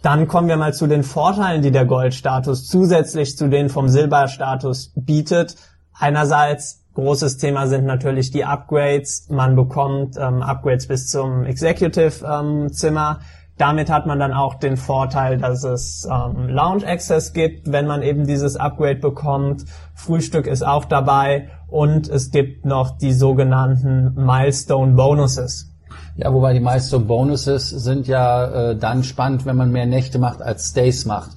Dann 0.00 0.26
kommen 0.26 0.48
wir 0.48 0.56
mal 0.56 0.72
zu 0.72 0.86
den 0.86 1.02
Vorteilen, 1.02 1.60
die 1.60 1.70
der 1.70 1.84
Goldstatus 1.84 2.66
zusätzlich 2.66 3.36
zu 3.36 3.50
den 3.50 3.68
vom 3.68 3.90
Silberstatus 3.90 4.94
bietet. 4.96 5.56
Einerseits 5.92 6.82
großes 6.94 7.36
Thema 7.36 7.66
sind 7.66 7.84
natürlich 7.84 8.30
die 8.30 8.46
Upgrades. 8.46 9.28
Man 9.28 9.56
bekommt 9.56 10.16
ähm, 10.16 10.40
Upgrades 10.40 10.88
bis 10.88 11.08
zum 11.08 11.44
Executive-Zimmer. 11.44 13.18
Ähm, 13.20 13.26
damit 13.60 13.90
hat 13.90 14.06
man 14.06 14.18
dann 14.18 14.32
auch 14.32 14.54
den 14.54 14.78
Vorteil, 14.78 15.36
dass 15.36 15.64
es 15.64 16.08
ähm, 16.10 16.48
Lounge 16.48 16.86
Access 16.86 17.34
gibt, 17.34 17.70
wenn 17.70 17.86
man 17.86 18.02
eben 18.02 18.26
dieses 18.26 18.56
Upgrade 18.56 19.00
bekommt. 19.00 19.66
Frühstück 19.94 20.46
ist 20.46 20.66
auch 20.66 20.86
dabei 20.86 21.48
und 21.68 22.08
es 22.08 22.30
gibt 22.30 22.64
noch 22.64 22.96
die 22.96 23.12
sogenannten 23.12 24.14
Milestone 24.14 24.94
Bonuses. 24.94 25.70
Ja, 26.16 26.32
wobei 26.32 26.54
die 26.54 26.60
Milestone 26.60 27.04
Bonuses 27.04 27.68
sind 27.68 28.06
ja 28.06 28.70
äh, 28.70 28.76
dann 28.76 29.04
spannend, 29.04 29.44
wenn 29.44 29.56
man 29.56 29.70
mehr 29.70 29.86
Nächte 29.86 30.18
macht 30.18 30.40
als 30.40 30.70
Stays 30.70 31.04
macht. 31.04 31.30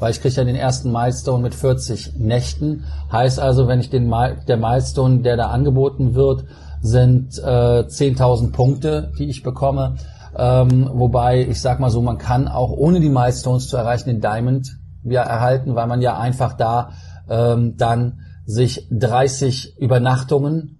Weil 0.00 0.10
ich 0.10 0.20
kriege 0.20 0.34
ja 0.34 0.44
den 0.44 0.56
ersten 0.56 0.90
Milestone 0.90 1.42
mit 1.44 1.54
40 1.54 2.18
Nächten. 2.18 2.84
Heißt 3.12 3.38
also, 3.38 3.68
wenn 3.68 3.78
ich 3.78 3.90
den 3.90 4.12
der 4.48 4.56
Milestone, 4.56 5.20
der 5.20 5.36
da 5.36 5.46
angeboten 5.50 6.16
wird, 6.16 6.44
sind 6.80 7.38
äh, 7.38 7.84
10.000 7.86 8.52
Punkte, 8.52 9.12
die 9.18 9.28
ich 9.28 9.42
bekomme. 9.42 9.96
Ähm, 10.38 10.88
wobei, 10.92 11.46
ich 11.46 11.60
sag 11.60 11.80
mal 11.80 11.90
so, 11.90 12.00
man 12.00 12.18
kann 12.18 12.46
auch 12.46 12.70
ohne 12.70 13.00
die 13.00 13.08
Milestones 13.08 13.68
zu 13.68 13.76
erreichen 13.76 14.08
den 14.08 14.20
Diamond 14.20 14.78
ja 15.02 15.22
erhalten, 15.22 15.74
weil 15.74 15.88
man 15.88 16.00
ja 16.00 16.16
einfach 16.18 16.52
da 16.52 16.92
ähm, 17.28 17.76
dann 17.76 18.20
sich 18.46 18.86
30 18.90 19.78
Übernachtungen 19.78 20.78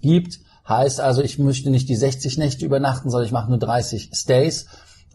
gibt. 0.00 0.40
Heißt 0.68 1.00
also, 1.00 1.22
ich 1.22 1.38
möchte 1.38 1.70
nicht 1.70 1.88
die 1.88 1.96
60 1.96 2.38
Nächte 2.38 2.66
übernachten, 2.66 3.08
sondern 3.08 3.26
ich 3.26 3.32
mache 3.32 3.48
nur 3.48 3.58
30 3.58 4.10
Stays. 4.12 4.66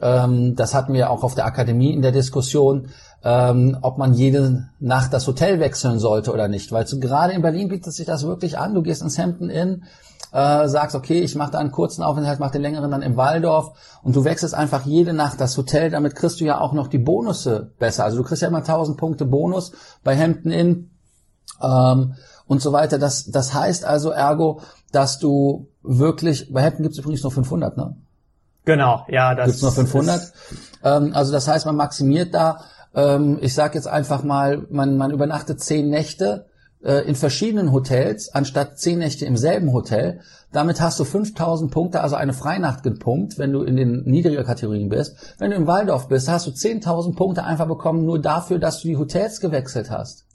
Ähm, 0.01 0.55
das 0.55 0.73
hatten 0.73 0.93
wir 0.93 1.09
auch 1.09 1.23
auf 1.23 1.35
der 1.35 1.45
Akademie 1.45 1.93
in 1.93 2.01
der 2.01 2.11
Diskussion, 2.11 2.87
ähm, 3.23 3.77
ob 3.81 3.97
man 3.97 4.13
jede 4.13 4.69
Nacht 4.79 5.13
das 5.13 5.27
Hotel 5.27 5.59
wechseln 5.59 5.99
sollte 5.99 6.33
oder 6.33 6.47
nicht. 6.47 6.71
Weil 6.71 6.87
so 6.87 6.99
gerade 6.99 7.33
in 7.33 7.41
Berlin 7.41 7.67
bietet 7.67 7.93
sich 7.93 8.05
das 8.05 8.23
wirklich 8.23 8.57
an. 8.57 8.73
Du 8.73 8.81
gehst 8.81 9.01
ins 9.01 9.19
Hampton 9.19 9.49
Inn, 9.49 9.83
äh, 10.33 10.67
sagst, 10.67 10.95
okay, 10.95 11.21
ich 11.21 11.35
mache 11.35 11.51
da 11.51 11.59
einen 11.59 11.71
kurzen 11.71 12.03
Aufenthalt, 12.03 12.39
mache 12.39 12.53
den 12.53 12.63
längeren 12.63 12.89
dann 12.89 13.03
im 13.03 13.15
Waldorf 13.15 13.73
und 14.01 14.15
du 14.15 14.25
wechselst 14.25 14.55
einfach 14.55 14.83
jede 14.85 15.13
Nacht 15.13 15.39
das 15.39 15.55
Hotel, 15.57 15.91
damit 15.91 16.15
kriegst 16.15 16.41
du 16.41 16.45
ja 16.45 16.59
auch 16.59 16.73
noch 16.73 16.87
die 16.87 16.97
Bonusse 16.97 17.71
besser. 17.77 18.03
Also 18.03 18.17
du 18.17 18.23
kriegst 18.23 18.41
ja 18.41 18.47
immer 18.47 18.59
1000 18.59 18.97
Punkte 18.97 19.25
Bonus 19.25 19.73
bei 20.03 20.17
Hampton 20.17 20.51
Inn 20.51 20.89
ähm, 21.61 22.15
und 22.47 22.61
so 22.61 22.73
weiter. 22.73 22.97
Das, 22.97 23.25
das 23.25 23.53
heißt 23.53 23.85
also 23.85 24.09
ergo, 24.09 24.61
dass 24.91 25.19
du 25.19 25.69
wirklich, 25.83 26.51
bei 26.51 26.63
Hampton 26.63 26.83
gibt 26.83 26.93
es 26.93 26.99
übrigens 26.99 27.21
nur 27.23 27.31
500, 27.31 27.77
ne? 27.77 27.95
Genau, 28.65 29.05
ja. 29.09 29.35
Das 29.35 29.47
gibt's 29.47 29.61
nur 29.61 29.71
500. 29.71 30.33
Ähm, 30.83 31.11
also 31.13 31.31
das 31.31 31.47
heißt, 31.47 31.65
man 31.65 31.75
maximiert 31.75 32.33
da, 32.33 32.61
ähm, 32.95 33.37
ich 33.41 33.53
sage 33.53 33.75
jetzt 33.75 33.87
einfach 33.87 34.23
mal, 34.23 34.65
man, 34.69 34.97
man 34.97 35.11
übernachtet 35.11 35.61
zehn 35.61 35.89
Nächte 35.89 36.47
in 36.83 37.15
verschiedenen 37.15 37.71
Hotels, 37.71 38.29
anstatt 38.33 38.77
zehn 38.77 38.99
Nächte 38.99 39.25
im 39.25 39.37
selben 39.37 39.71
Hotel. 39.71 40.19
Damit 40.51 40.81
hast 40.81 40.99
du 40.99 41.05
5000 41.05 41.71
Punkte, 41.71 42.01
also 42.01 42.17
eine 42.17 42.33
Freinacht 42.33 42.83
gepumpt, 42.83 43.39
wenn 43.39 43.53
du 43.53 43.63
in 43.63 43.77
den 43.77 44.03
niedriger 44.03 44.43
Kategorien 44.43 44.89
bist. 44.89 45.35
Wenn 45.39 45.51
du 45.51 45.55
im 45.55 45.65
Waldorf 45.65 46.09
bist, 46.09 46.29
hast 46.29 46.45
du 46.45 46.51
10.000 46.51 47.15
Punkte 47.15 47.45
einfach 47.45 47.67
bekommen, 47.67 48.05
nur 48.05 48.21
dafür, 48.21 48.59
dass 48.59 48.81
du 48.81 48.89
die 48.89 48.97
Hotels 48.97 49.39
gewechselt 49.39 49.89
hast. 49.89 50.25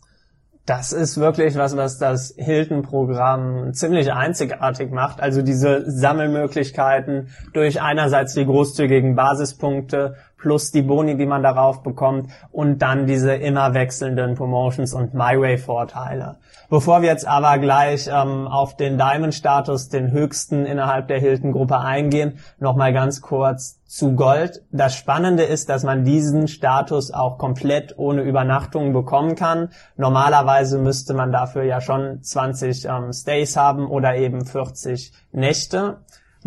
Das 0.69 0.93
ist 0.93 1.17
wirklich 1.17 1.57
was, 1.57 1.77
was 1.77 1.97
das 1.97 2.35
Hilton-Programm 2.37 3.73
ziemlich 3.73 4.13
einzigartig 4.13 4.91
macht. 4.91 5.21
Also 5.21 5.41
diese 5.41 5.91
Sammelmöglichkeiten 5.91 7.29
durch 7.55 7.81
einerseits 7.81 8.35
die 8.35 8.45
großzügigen 8.45 9.15
Basispunkte 9.15 10.17
plus 10.39 10.71
die 10.71 10.83
Boni, 10.83 11.17
die 11.17 11.27
man 11.27 11.43
darauf 11.43 11.83
bekommt 11.83 12.31
und 12.51 12.79
dann 12.79 13.07
diese 13.07 13.35
immer 13.35 13.75
wechselnden 13.75 14.35
Promotions 14.35 14.95
und 14.95 15.13
MyWay-Vorteile. 15.13 16.37
Bevor 16.71 17.03
wir 17.03 17.09
jetzt 17.09 17.27
aber 17.27 17.59
gleich 17.59 18.09
ähm, 18.09 18.47
auf 18.47 18.77
den 18.77 18.99
Diamond-Status, 18.99 19.89
den 19.89 20.13
höchsten 20.13 20.67
innerhalb 20.67 21.09
der 21.09 21.19
Hilton-Gruppe 21.19 21.79
eingehen, 21.79 22.39
nochmal 22.59 22.93
ganz 22.93 23.21
kurz 23.21 23.81
zu 23.87 24.15
Gold. 24.15 24.63
Das 24.71 24.95
Spannende 24.95 25.45
ist, 25.45 25.71
dass 25.71 25.83
man 25.83 26.05
diesen 26.05 26.47
Status 26.47 27.11
auch 27.11 27.39
komplett 27.39 27.95
ohne 27.97 28.21
Übernachtung 28.21 28.93
bekommen 28.93 29.35
kann. 29.35 29.71
Normalerweise 29.97 30.79
müsste 30.79 31.15
man 31.15 31.33
dafür 31.33 31.63
ja 31.63 31.81
schon 31.81 32.23
20 32.23 32.85
ähm, 32.85 33.13
Stays 33.15 33.57
haben 33.57 33.89
oder 33.89 34.17
eben 34.17 34.45
40 34.45 35.15
Nächte. 35.33 35.99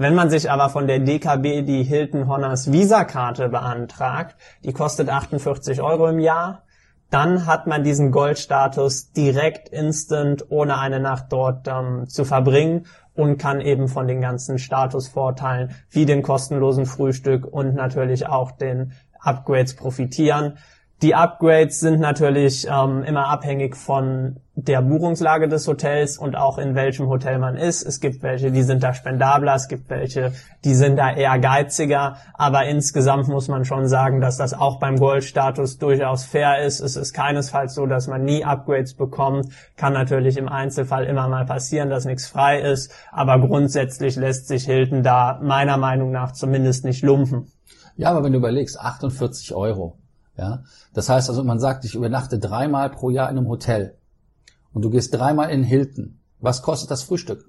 Wenn 0.02 0.16
man 0.16 0.32
sich 0.32 0.50
aber 0.50 0.70
von 0.70 0.88
der 0.88 0.98
DKB 0.98 1.64
die 1.64 1.84
Hilton 1.84 2.28
Honors 2.28 2.72
Visa-Karte 2.72 3.50
beantragt, 3.50 4.36
die 4.64 4.74
kostet 4.74 5.10
48 5.10 5.80
Euro 5.80 6.08
im 6.08 6.18
Jahr, 6.18 6.64
dann 7.12 7.46
hat 7.46 7.68
man 7.68 7.84
diesen 7.84 8.10
Goldstatus 8.10 9.12
direkt 9.12 9.70
instant 9.70 10.50
ohne 10.50 10.80
eine 10.80 11.00
Nacht 11.00 11.26
dort 11.30 11.68
ähm, 11.68 12.08
zu 12.08 12.26
verbringen 12.26 12.88
und 13.14 13.38
kann 13.38 13.62
eben 13.62 13.88
von 13.88 14.08
den 14.08 14.22
ganzen 14.22 14.58
Statusvorteilen 14.58 15.76
wie 15.92 16.08
dem 16.08 16.24
kostenlosen 16.24 16.88
Frühstück 16.88 17.46
und 17.46 17.76
natürlich 17.76 18.26
auch 18.26 18.50
den 18.50 18.94
Upgrades 19.20 19.76
profitieren. 19.76 20.58
Die 21.02 21.16
Upgrades 21.16 21.80
sind 21.80 22.00
natürlich 22.00 22.68
ähm, 22.70 23.02
immer 23.02 23.28
abhängig 23.28 23.76
von 23.76 24.40
der 24.54 24.84
Buchungslage 24.84 25.48
des 25.48 25.68
Hotels 25.68 26.20
und 26.20 26.36
auch 26.36 26.60
in 26.60 26.76
welchem 26.76 27.08
Hotel 27.08 27.40
man 27.40 27.58
ist. 27.58 27.82
Es 27.82 28.00
gibt 28.02 28.22
welche, 28.22 28.52
die 28.52 28.62
sind 28.62 28.84
da 28.84 28.94
spendabler, 28.94 29.56
es 29.56 29.68
gibt 29.68 29.90
welche, 29.90 30.32
die 30.64 30.76
sind 30.76 30.98
da 30.98 31.12
eher 31.12 31.40
geiziger. 31.40 32.18
Aber 32.36 32.66
insgesamt 32.66 33.28
muss 33.30 33.48
man 33.48 33.66
schon 33.66 33.88
sagen, 33.88 34.22
dass 34.22 34.38
das 34.38 34.54
auch 34.54 34.78
beim 34.78 34.98
Goldstatus 34.98 35.80
durchaus 35.80 36.24
fair 36.24 36.64
ist. 36.64 36.82
Es 36.82 36.96
ist 36.96 37.14
keinesfalls 37.14 37.74
so, 37.74 37.88
dass 37.88 38.06
man 38.06 38.24
nie 38.24 38.46
Upgrades 38.46 38.94
bekommt. 38.94 39.48
Kann 39.78 39.94
natürlich 39.94 40.38
im 40.38 40.50
Einzelfall 40.50 41.06
immer 41.06 41.28
mal 41.28 41.46
passieren, 41.46 41.90
dass 41.90 42.06
nichts 42.06 42.28
frei 42.28 42.62
ist. 42.62 42.94
Aber 43.12 43.40
grundsätzlich 43.40 44.18
lässt 44.18 44.48
sich 44.48 44.66
Hilton 44.66 45.02
da 45.02 45.40
meiner 45.42 45.78
Meinung 45.78 46.12
nach 46.12 46.34
zumindest 46.34 46.86
nicht 46.86 47.02
lumpen. 47.02 47.48
Ja, 47.96 48.12
aber 48.12 48.24
wenn 48.24 48.34
du 48.34 48.38
überlegst, 48.38 48.80
48 48.80 49.56
Euro 49.56 49.98
ja, 50.41 50.63
das 50.93 51.08
heißt 51.08 51.30
also, 51.30 51.43
man 51.43 51.60
sagt, 51.60 51.86
ich 51.86 51.93
übernachte 51.93 52.39
dreimal 52.39 52.89
pro 52.89 53.12
Jahr 53.12 53.30
in 53.30 53.38
einem 53.38 53.47
Hotel 53.47 53.95
und 54.73 54.82
du 54.82 54.89
gehst 54.89 55.13
dreimal 55.13 55.51
in 55.51 55.63
Hilton. 55.63 56.19
Was 56.39 56.63
kostet 56.63 56.89
das 56.89 57.04
Frühstück? 57.04 57.45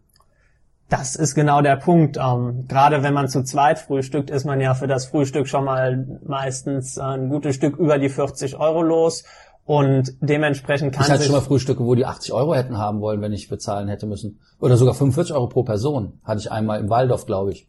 Das 0.91 1.17
ist 1.17 1.35
genau 1.35 1.63
der 1.63 1.77
Punkt. 1.77 2.19
Ähm, 2.19 2.67
gerade 2.69 3.03
wenn 3.03 3.15
man 3.15 3.29
zu 3.29 3.43
zweit 3.45 3.79
frühstückt, 3.79 4.29
ist 4.29 4.45
man 4.45 4.61
ja 4.61 4.75
für 4.75 4.87
das 4.87 5.07
Frühstück 5.07 5.49
schon 5.49 5.65
mal 5.65 6.21
meistens 6.27 6.99
ein 6.99 7.31
gutes 7.31 7.57
Stück 7.57 7.79
über 7.79 7.99
die 7.99 8.11
40 8.11 8.59
Euro 8.59 8.83
los. 8.83 9.25
Und 9.65 10.13
dementsprechend 10.21 10.93
kann 10.93 11.05
ich 11.05 11.11
hatte 11.11 11.23
schon 11.23 11.35
mal 11.35 11.41
Frühstücke, 11.41 11.83
wo 11.83 11.95
die 11.95 12.05
80 12.05 12.35
Euro 12.35 12.55
hätten 12.55 12.77
haben 12.77 13.01
wollen, 13.01 13.23
wenn 13.23 13.33
ich 13.33 13.49
bezahlen 13.49 13.89
hätte 13.89 14.07
müssen. 14.07 14.41
Oder 14.61 14.77
sogar 14.77 14.93
45 14.93 15.35
Euro 15.35 15.47
pro 15.47 15.63
Person. 15.63 16.21
Hatte 16.25 16.41
ich 16.41 16.53
einmal 16.53 16.81
im 16.81 16.91
Waldorf, 16.91 17.25
glaube 17.25 17.53
ich. 17.53 17.69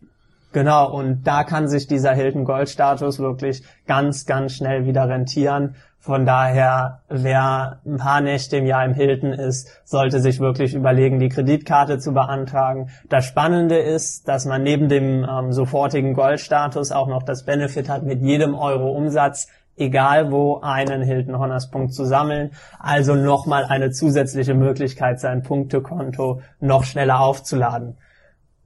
Genau, 0.54 0.92
und 0.92 1.24
da 1.24 1.44
kann 1.44 1.68
sich 1.68 1.88
dieser 1.88 2.14
Hilton 2.14 2.46
Gold 2.46 2.70
Status 2.70 3.20
wirklich 3.20 3.64
ganz, 3.88 4.28
ganz 4.28 4.54
schnell 4.54 4.86
wieder 4.86 5.10
rentieren. 5.10 5.76
Von 5.98 6.26
daher, 6.26 7.00
wer 7.10 7.80
ein 7.86 7.98
paar 7.98 8.22
Nächte 8.22 8.58
im 8.58 8.68
Jahr 8.68 8.86
im 8.86 8.94
Hilton 8.94 9.34
ist, 9.34 9.82
sollte 9.84 10.20
sich 10.20 10.40
wirklich 10.40 10.76
überlegen, 10.76 11.20
die 11.20 11.30
Kreditkarte 11.30 11.98
zu 11.98 12.14
beantragen. 12.14 12.90
Das 13.10 13.26
Spannende 13.26 13.78
ist, 13.78 14.28
dass 14.28 14.46
man 14.46 14.62
neben 14.62 14.90
dem 14.90 15.28
ähm, 15.28 15.54
sofortigen 15.54 16.14
Goldstatus 16.14 16.92
auch 16.92 17.08
noch 17.08 17.24
das 17.24 17.46
Benefit 17.46 17.90
hat, 17.90 18.04
mit 18.04 18.22
jedem 18.22 18.54
Euro 18.54 18.92
Umsatz 18.92 19.48
egal 19.76 20.32
wo, 20.32 20.60
einen 20.62 21.02
Hilton 21.02 21.40
Honors 21.40 21.72
Punkt 21.72 21.94
zu 21.94 22.06
sammeln. 22.06 22.52
Also 22.80 23.16
nochmal 23.16 23.66
eine 23.66 23.90
zusätzliche 23.90 24.54
Möglichkeit, 24.54 25.20
sein 25.20 25.42
Punktekonto 25.42 26.42
noch 26.60 26.84
schneller 26.84 27.22
aufzuladen. 27.22 27.98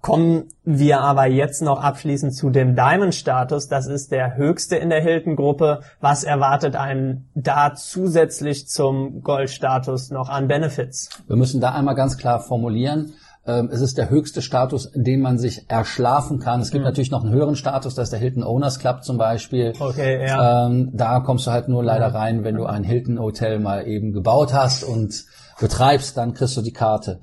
Kommen 0.07 0.45
wir 0.63 1.01
aber 1.01 1.25
jetzt 1.25 1.61
noch 1.61 1.81
abschließend 1.81 2.33
zu 2.33 2.49
dem 2.49 2.77
Diamond-Status. 2.77 3.67
Das 3.67 3.87
ist 3.87 4.09
der 4.13 4.37
höchste 4.37 4.77
in 4.77 4.89
der 4.89 5.01
Hilton-Gruppe. 5.01 5.81
Was 5.99 6.23
erwartet 6.23 6.77
einen 6.77 7.29
da 7.35 7.73
zusätzlich 7.75 8.69
zum 8.69 9.21
Gold-Status 9.21 10.11
noch 10.11 10.29
an 10.29 10.47
Benefits? 10.47 11.09
Wir 11.27 11.35
müssen 11.35 11.59
da 11.59 11.73
einmal 11.73 11.95
ganz 11.95 12.17
klar 12.17 12.39
formulieren. 12.39 13.15
Ähm, 13.45 13.69
es 13.69 13.81
ist 13.81 13.97
der 13.97 14.09
höchste 14.09 14.41
Status, 14.41 14.93
dem 14.95 15.19
man 15.19 15.39
sich 15.39 15.69
erschlafen 15.69 16.39
kann. 16.39 16.61
Es 16.61 16.71
gibt 16.71 16.83
mhm. 16.83 16.87
natürlich 16.87 17.11
noch 17.11 17.25
einen 17.25 17.33
höheren 17.33 17.57
Status, 17.57 17.93
das 17.93 18.05
ist 18.05 18.13
der 18.13 18.19
Hilton 18.21 18.43
Owners 18.43 18.79
Club 18.79 19.03
zum 19.03 19.17
Beispiel. 19.17 19.73
Okay, 19.77 20.25
ja. 20.25 20.67
Ähm, 20.67 20.91
da 20.93 21.19
kommst 21.19 21.47
du 21.47 21.51
halt 21.51 21.67
nur 21.67 21.83
leider 21.83 22.13
rein, 22.13 22.45
wenn 22.45 22.55
du 22.55 22.65
ein 22.65 22.85
Hilton 22.85 23.19
Hotel 23.19 23.59
mal 23.59 23.85
eben 23.85 24.13
gebaut 24.13 24.53
hast 24.53 24.85
und 24.85 25.25
betreibst, 25.59 26.15
dann 26.15 26.33
kriegst 26.33 26.55
du 26.55 26.61
die 26.61 26.71
Karte. 26.71 27.19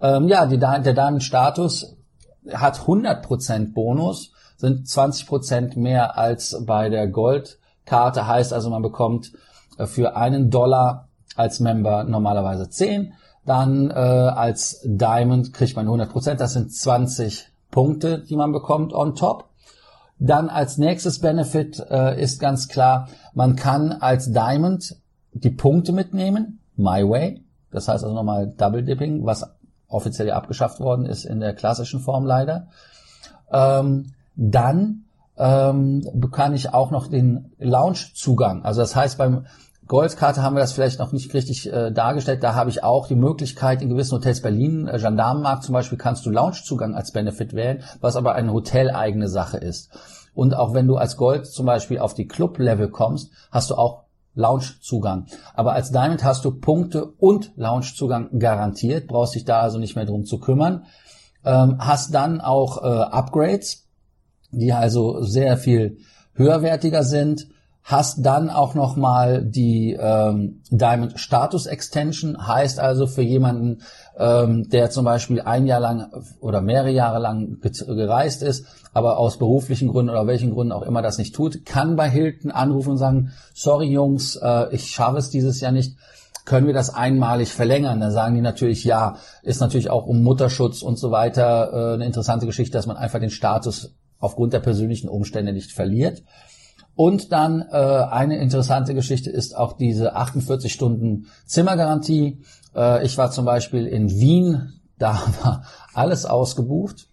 Ähm, 0.00 0.28
ja, 0.28 0.46
die, 0.46 0.58
der 0.58 0.94
Diamond 0.94 1.24
Status 1.24 1.97
hat 2.54 2.80
100% 2.80 3.72
Bonus, 3.72 4.32
sind 4.56 4.86
20% 4.86 5.78
mehr 5.78 6.18
als 6.18 6.64
bei 6.66 6.88
der 6.88 7.08
Goldkarte. 7.08 8.26
Heißt 8.26 8.52
also, 8.52 8.70
man 8.70 8.82
bekommt 8.82 9.32
äh, 9.78 9.86
für 9.86 10.16
einen 10.16 10.50
Dollar 10.50 11.08
als 11.36 11.60
Member 11.60 12.04
normalerweise 12.04 12.68
10. 12.68 13.12
Dann 13.46 13.90
äh, 13.90 13.94
als 13.94 14.80
Diamond 14.84 15.54
kriegt 15.54 15.76
man 15.76 15.86
100%, 15.86 16.34
das 16.34 16.52
sind 16.52 16.74
20 16.74 17.48
Punkte, 17.70 18.18
die 18.18 18.36
man 18.36 18.52
bekommt 18.52 18.92
on 18.92 19.14
top. 19.14 19.48
Dann 20.18 20.48
als 20.48 20.78
nächstes 20.78 21.20
Benefit 21.20 21.78
äh, 21.90 22.20
ist 22.20 22.40
ganz 22.40 22.68
klar, 22.68 23.08
man 23.34 23.56
kann 23.56 23.92
als 23.92 24.32
Diamond 24.32 24.96
die 25.32 25.50
Punkte 25.50 25.92
mitnehmen, 25.92 26.60
My 26.76 27.08
Way. 27.08 27.42
Das 27.70 27.86
heißt 27.86 28.02
also 28.02 28.14
nochmal 28.14 28.48
Double 28.48 28.82
Dipping, 28.82 29.24
was 29.24 29.48
offiziell 29.88 30.30
abgeschafft 30.30 30.80
worden 30.80 31.06
ist 31.06 31.24
in 31.24 31.40
der 31.40 31.54
klassischen 31.54 32.00
Form 32.00 32.24
leider. 32.24 32.68
Ähm, 33.50 34.12
dann 34.36 35.04
ähm, 35.36 36.08
bekam 36.14 36.54
ich 36.54 36.74
auch 36.74 36.90
noch 36.90 37.08
den 37.08 37.52
Lounge-Zugang. 37.58 38.64
Also 38.64 38.80
das 38.80 38.94
heißt, 38.94 39.18
beim 39.18 39.46
Goldkarte 39.86 40.42
haben 40.42 40.54
wir 40.54 40.60
das 40.60 40.72
vielleicht 40.72 40.98
noch 40.98 41.12
nicht 41.12 41.32
richtig 41.32 41.72
äh, 41.72 41.90
dargestellt. 41.90 42.42
Da 42.42 42.54
habe 42.54 42.68
ich 42.68 42.84
auch 42.84 43.08
die 43.08 43.14
Möglichkeit, 43.14 43.80
in 43.80 43.88
gewissen 43.88 44.16
Hotels 44.16 44.42
Berlin, 44.42 44.86
äh, 44.86 44.98
Gendarmenmarkt 44.98 45.64
zum 45.64 45.72
Beispiel, 45.72 45.96
kannst 45.96 46.26
du 46.26 46.30
Loungezugang 46.30 46.94
als 46.94 47.12
Benefit 47.12 47.54
wählen, 47.54 47.82
was 48.00 48.16
aber 48.16 48.34
eine 48.34 48.52
hoteleigene 48.52 49.28
Sache 49.28 49.56
ist. 49.56 49.90
Und 50.34 50.54
auch 50.54 50.74
wenn 50.74 50.86
du 50.86 50.96
als 50.96 51.16
Gold 51.16 51.46
zum 51.46 51.64
Beispiel 51.64 51.98
auf 51.98 52.12
die 52.14 52.28
Club-Level 52.28 52.90
kommst, 52.90 53.32
hast 53.50 53.70
du 53.70 53.76
auch 53.76 54.04
Loungezugang. 54.34 55.26
Aber 55.54 55.72
als 55.72 55.90
Diamond 55.90 56.22
hast 56.24 56.44
du 56.44 56.52
Punkte 56.52 57.06
und 57.06 57.52
Loungezugang 57.56 58.38
garantiert, 58.38 59.08
brauchst 59.08 59.34
dich 59.34 59.44
da 59.44 59.60
also 59.60 59.78
nicht 59.78 59.96
mehr 59.96 60.06
drum 60.06 60.24
zu 60.24 60.38
kümmern. 60.38 60.84
Ähm, 61.44 61.76
hast 61.78 62.14
dann 62.14 62.40
auch 62.40 62.82
äh, 62.82 62.86
Upgrades, 62.86 63.86
die 64.50 64.72
also 64.72 65.22
sehr 65.22 65.56
viel 65.56 65.98
höherwertiger 66.34 67.02
sind. 67.02 67.48
Hast 67.82 68.26
dann 68.26 68.50
auch 68.50 68.74
nochmal 68.74 69.42
die 69.44 69.96
ähm, 69.98 70.62
Diamond 70.70 71.18
Status 71.18 71.64
Extension, 71.66 72.46
heißt 72.46 72.80
also 72.80 73.06
für 73.06 73.22
jemanden, 73.22 73.80
ähm, 74.18 74.68
der 74.68 74.90
zum 74.90 75.06
Beispiel 75.06 75.40
ein 75.40 75.66
Jahr 75.66 75.80
lang 75.80 76.10
oder 76.40 76.60
mehrere 76.60 76.90
Jahre 76.90 77.18
lang 77.18 77.60
gereist 77.60 78.42
ist, 78.42 78.66
aber 78.92 79.18
aus 79.18 79.38
beruflichen 79.38 79.88
Gründen 79.88 80.10
oder 80.10 80.26
welchen 80.26 80.50
Gründen 80.50 80.72
auch 80.72 80.82
immer 80.82 81.00
das 81.00 81.16
nicht 81.16 81.34
tut, 81.34 81.64
kann 81.64 81.96
bei 81.96 82.10
Hilton 82.10 82.50
anrufen 82.50 82.90
und 82.90 82.98
sagen, 82.98 83.32
sorry 83.54 83.86
Jungs, 83.86 84.36
äh, 84.36 84.66
ich 84.74 84.90
schaffe 84.90 85.16
es 85.16 85.30
dieses 85.30 85.60
Jahr 85.60 85.72
nicht, 85.72 85.96
können 86.48 86.66
wir 86.66 86.74
das 86.74 86.94
einmalig 86.94 87.52
verlängern? 87.52 88.00
Dann 88.00 88.10
sagen 88.10 88.34
die 88.34 88.40
natürlich 88.40 88.82
ja, 88.82 89.16
ist 89.42 89.60
natürlich 89.60 89.90
auch 89.90 90.06
um 90.06 90.22
Mutterschutz 90.22 90.82
und 90.82 90.98
so 90.98 91.10
weiter 91.10 91.70
äh, 91.72 91.94
eine 91.94 92.06
interessante 92.06 92.46
Geschichte, 92.46 92.72
dass 92.76 92.86
man 92.86 92.96
einfach 92.96 93.20
den 93.20 93.30
Status 93.30 93.94
aufgrund 94.18 94.52
der 94.52 94.60
persönlichen 94.60 95.08
Umstände 95.08 95.52
nicht 95.52 95.72
verliert. 95.72 96.22
Und 96.98 97.30
dann 97.30 97.64
äh, 97.70 97.76
eine 97.76 98.38
interessante 98.38 98.92
Geschichte 98.92 99.30
ist 99.30 99.56
auch 99.56 99.74
diese 99.74 100.16
48 100.16 100.72
Stunden 100.72 101.28
Zimmergarantie. 101.46 102.42
Äh, 102.74 103.06
ich 103.06 103.16
war 103.16 103.30
zum 103.30 103.44
Beispiel 103.44 103.86
in 103.86 104.10
Wien, 104.10 104.80
da 104.98 105.12
war 105.44 105.62
alles 105.94 106.26
ausgebucht. 106.26 107.06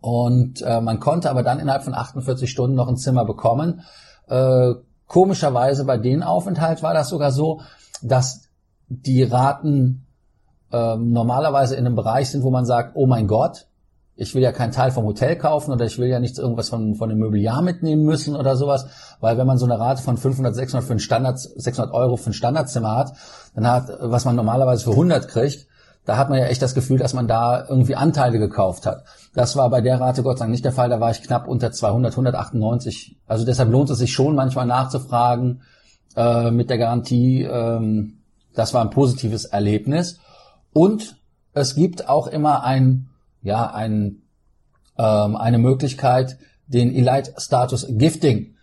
Und 0.00 0.62
äh, 0.62 0.80
man 0.80 1.00
konnte 1.00 1.28
aber 1.28 1.42
dann 1.42 1.58
innerhalb 1.58 1.82
von 1.82 1.92
48 1.92 2.48
Stunden 2.48 2.76
noch 2.76 2.86
ein 2.86 2.96
Zimmer 2.96 3.24
bekommen. 3.24 3.80
Äh, 4.28 4.74
komischerweise 5.08 5.84
bei 5.84 5.98
den 5.98 6.22
Aufenthalt 6.22 6.84
war 6.84 6.94
das 6.94 7.08
sogar 7.08 7.32
so, 7.32 7.62
dass 8.00 8.42
die 8.86 9.24
Raten 9.24 10.06
äh, 10.70 10.94
normalerweise 10.94 11.74
in 11.74 11.84
einem 11.84 11.96
Bereich 11.96 12.30
sind, 12.30 12.44
wo 12.44 12.52
man 12.52 12.64
sagt, 12.64 12.92
oh 12.94 13.06
mein 13.06 13.26
Gott, 13.26 13.66
ich 14.16 14.34
will 14.34 14.42
ja 14.42 14.52
keinen 14.52 14.72
Teil 14.72 14.92
vom 14.92 15.04
Hotel 15.04 15.36
kaufen 15.36 15.72
oder 15.72 15.84
ich 15.84 15.98
will 15.98 16.08
ja 16.08 16.20
nichts 16.20 16.38
irgendwas 16.38 16.68
von, 16.68 16.94
von 16.94 17.08
dem 17.08 17.18
Mobiliar 17.18 17.62
mitnehmen 17.62 18.04
müssen 18.04 18.36
oder 18.36 18.56
sowas, 18.56 18.86
weil 19.20 19.38
wenn 19.38 19.46
man 19.46 19.58
so 19.58 19.64
eine 19.64 19.78
Rate 19.78 20.02
von 20.02 20.16
500, 20.16 20.54
600 20.54 20.86
für 20.86 20.94
ein 20.94 21.00
Standard, 21.00 21.38
600 21.38 21.92
Euro 21.92 22.16
für 22.16 22.30
ein 22.30 22.34
Standardzimmer 22.34 22.96
hat, 22.96 23.12
dann 23.54 23.66
hat, 23.66 23.88
was 24.00 24.24
man 24.24 24.36
normalerweise 24.36 24.84
für 24.84 24.92
100 24.92 25.28
kriegt, 25.28 25.66
da 26.04 26.18
hat 26.18 26.28
man 26.28 26.38
ja 26.38 26.46
echt 26.46 26.60
das 26.60 26.74
Gefühl, 26.74 26.98
dass 26.98 27.14
man 27.14 27.26
da 27.26 27.64
irgendwie 27.66 27.96
Anteile 27.96 28.38
gekauft 28.38 28.84
hat. 28.84 29.04
Das 29.34 29.56
war 29.56 29.70
bei 29.70 29.80
der 29.80 30.00
Rate 30.00 30.22
Gott 30.22 30.38
sei 30.38 30.44
Dank 30.44 30.52
nicht 30.52 30.64
der 30.64 30.72
Fall. 30.72 30.90
Da 30.90 31.00
war 31.00 31.10
ich 31.10 31.22
knapp 31.22 31.48
unter 31.48 31.72
200, 31.72 32.12
198. 32.12 33.16
Also 33.26 33.46
deshalb 33.46 33.70
lohnt 33.70 33.88
es 33.88 33.98
sich 33.98 34.12
schon 34.12 34.34
manchmal 34.34 34.66
nachzufragen 34.66 35.62
äh, 36.14 36.50
mit 36.50 36.68
der 36.68 36.76
Garantie. 36.76 37.42
Ähm, 37.42 38.18
das 38.54 38.74
war 38.74 38.82
ein 38.82 38.90
positives 38.90 39.46
Erlebnis. 39.46 40.18
Und 40.74 41.16
es 41.54 41.74
gibt 41.74 42.08
auch 42.08 42.26
immer 42.26 42.64
ein, 42.64 43.08
ja, 43.44 43.70
ein, 43.72 44.22
ähm, 44.98 45.36
eine 45.36 45.58
Möglichkeit, 45.58 46.38
den 46.66 46.92
Elite-Status 46.92 47.86
Gifting. 47.90 48.56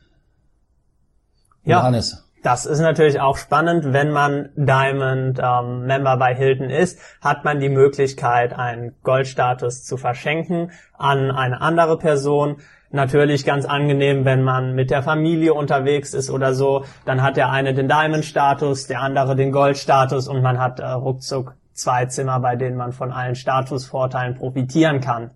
Ja. 1.63 1.77
Johannes. 1.77 2.27
Das 2.43 2.65
ist 2.65 2.79
natürlich 2.79 3.21
auch 3.21 3.37
spannend, 3.37 3.93
wenn 3.93 4.09
man 4.09 4.49
Diamond 4.55 5.39
ähm, 5.39 5.85
Member 5.85 6.17
bei 6.17 6.33
Hilton 6.33 6.71
ist, 6.71 6.99
hat 7.21 7.45
man 7.45 7.59
die 7.59 7.69
Möglichkeit, 7.69 8.53
einen 8.53 8.95
Goldstatus 9.03 9.83
zu 9.83 9.97
verschenken 9.97 10.71
an 10.97 11.29
eine 11.29 11.61
andere 11.61 11.99
Person. 11.99 12.57
Natürlich 12.89 13.45
ganz 13.45 13.65
angenehm, 13.65 14.25
wenn 14.25 14.41
man 14.41 14.73
mit 14.73 14.89
der 14.89 15.03
Familie 15.03 15.53
unterwegs 15.53 16.15
ist 16.15 16.31
oder 16.31 16.55
so, 16.55 16.83
dann 17.05 17.21
hat 17.21 17.37
der 17.37 17.51
eine 17.51 17.75
den 17.75 17.87
Diamond-Status, 17.87 18.87
der 18.87 19.01
andere 19.01 19.35
den 19.35 19.51
Gold-Status 19.51 20.27
und 20.27 20.41
man 20.41 20.57
hat 20.57 20.79
äh, 20.79 20.87
ruckzuck 20.87 21.55
zwei 21.73 22.05
Zimmer, 22.05 22.39
bei 22.39 22.55
denen 22.55 22.77
man 22.77 22.91
von 22.91 23.11
allen 23.11 23.35
Statusvorteilen 23.35 24.35
profitieren 24.35 25.01
kann. 25.01 25.31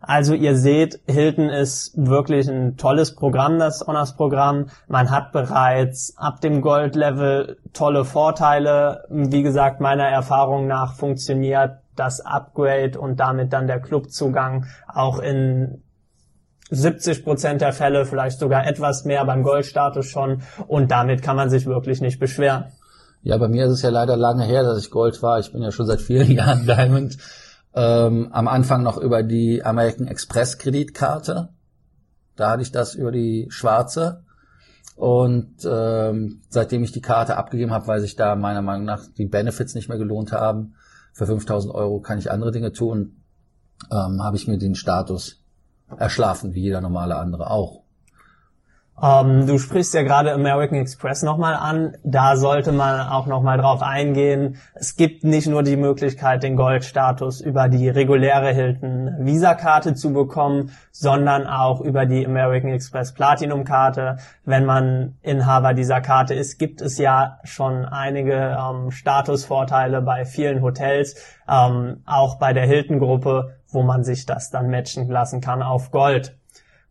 Also 0.00 0.34
ihr 0.34 0.56
seht, 0.56 1.00
Hilton 1.06 1.48
ist 1.48 1.92
wirklich 1.96 2.48
ein 2.48 2.76
tolles 2.76 3.14
Programm, 3.14 3.58
das 3.58 3.84
Honors-Programm. 3.86 4.66
Man 4.88 5.10
hat 5.10 5.32
bereits 5.32 6.16
ab 6.16 6.40
dem 6.40 6.60
Gold-Level 6.60 7.58
tolle 7.72 8.04
Vorteile. 8.04 9.04
Wie 9.08 9.42
gesagt, 9.42 9.80
meiner 9.80 10.06
Erfahrung 10.06 10.66
nach 10.66 10.94
funktioniert 10.94 11.78
das 11.96 12.20
Upgrade 12.20 13.00
und 13.00 13.18
damit 13.18 13.52
dann 13.52 13.66
der 13.66 13.80
Clubzugang 13.80 14.66
auch 14.86 15.18
in 15.18 15.82
70 16.70 17.24
Prozent 17.24 17.60
der 17.60 17.72
Fälle, 17.72 18.04
vielleicht 18.04 18.38
sogar 18.38 18.66
etwas 18.66 19.04
mehr 19.04 19.24
beim 19.24 19.42
Goldstatus 19.42 20.06
schon. 20.06 20.42
Und 20.66 20.90
damit 20.90 21.22
kann 21.22 21.36
man 21.36 21.48
sich 21.48 21.66
wirklich 21.66 22.00
nicht 22.00 22.18
beschweren. 22.20 22.66
Ja, 23.26 23.38
bei 23.38 23.48
mir 23.48 23.66
ist 23.66 23.72
es 23.72 23.82
ja 23.82 23.90
leider 23.90 24.16
lange 24.16 24.44
her, 24.44 24.62
dass 24.62 24.78
ich 24.78 24.88
Gold 24.88 25.20
war. 25.20 25.40
Ich 25.40 25.50
bin 25.50 25.60
ja 25.60 25.72
schon 25.72 25.86
seit 25.86 26.00
vielen 26.00 26.30
Jahren 26.36 26.64
Diamond 26.64 27.18
ähm, 27.74 28.28
am 28.30 28.46
Anfang 28.46 28.84
noch 28.84 28.98
über 28.98 29.24
die 29.24 29.64
American 29.64 30.06
Express 30.06 30.58
Kreditkarte. 30.58 31.48
Da 32.36 32.50
hatte 32.50 32.62
ich 32.62 32.70
das 32.70 32.94
über 32.94 33.10
die 33.10 33.48
schwarze. 33.50 34.22
Und 34.94 35.56
ähm, 35.68 36.42
seitdem 36.50 36.84
ich 36.84 36.92
die 36.92 37.00
Karte 37.00 37.36
abgegeben 37.36 37.72
habe, 37.72 37.88
weil 37.88 38.00
sich 38.00 38.14
da 38.14 38.36
meiner 38.36 38.62
Meinung 38.62 38.84
nach 38.84 39.02
die 39.18 39.26
Benefits 39.26 39.74
nicht 39.74 39.88
mehr 39.88 39.98
gelohnt 39.98 40.30
haben. 40.30 40.76
Für 41.12 41.26
5000 41.26 41.74
Euro 41.74 41.98
kann 41.98 42.20
ich 42.20 42.30
andere 42.30 42.52
Dinge 42.52 42.70
tun. 42.70 43.24
Ähm, 43.90 44.22
habe 44.22 44.36
ich 44.36 44.46
mir 44.46 44.56
den 44.56 44.76
Status 44.76 45.42
erschlafen, 45.98 46.54
wie 46.54 46.62
jeder 46.62 46.80
normale 46.80 47.16
andere 47.16 47.50
auch. 47.50 47.85
Ähm, 49.02 49.46
du 49.46 49.58
sprichst 49.58 49.92
ja 49.92 50.02
gerade 50.02 50.32
American 50.32 50.78
Express 50.78 51.22
nochmal 51.22 51.54
an. 51.54 51.96
Da 52.02 52.36
sollte 52.36 52.72
man 52.72 53.00
auch 53.00 53.26
nochmal 53.26 53.58
drauf 53.58 53.82
eingehen. 53.82 54.56
Es 54.74 54.96
gibt 54.96 55.22
nicht 55.22 55.46
nur 55.46 55.62
die 55.62 55.76
Möglichkeit, 55.76 56.42
den 56.42 56.56
Goldstatus 56.56 57.40
über 57.42 57.68
die 57.68 57.88
reguläre 57.90 58.54
Hilton 58.54 59.14
Visa-Karte 59.18 59.94
zu 59.94 60.12
bekommen, 60.12 60.70
sondern 60.92 61.46
auch 61.46 61.82
über 61.82 62.06
die 62.06 62.26
American 62.26 62.70
Express 62.70 63.12
Platinum-Karte. 63.12 64.16
Wenn 64.44 64.64
man 64.64 65.16
Inhaber 65.22 65.74
dieser 65.74 66.00
Karte 66.00 66.32
ist, 66.32 66.58
gibt 66.58 66.80
es 66.80 66.96
ja 66.96 67.38
schon 67.44 67.84
einige 67.84 68.56
ähm, 68.58 68.90
Statusvorteile 68.90 70.00
bei 70.00 70.24
vielen 70.24 70.62
Hotels, 70.62 71.16
ähm, 71.46 72.02
auch 72.06 72.38
bei 72.38 72.54
der 72.54 72.66
Hilton-Gruppe, 72.66 73.56
wo 73.68 73.82
man 73.82 74.04
sich 74.04 74.24
das 74.24 74.50
dann 74.50 74.70
matchen 74.70 75.06
lassen 75.10 75.42
kann 75.42 75.62
auf 75.62 75.90
Gold. 75.90 76.34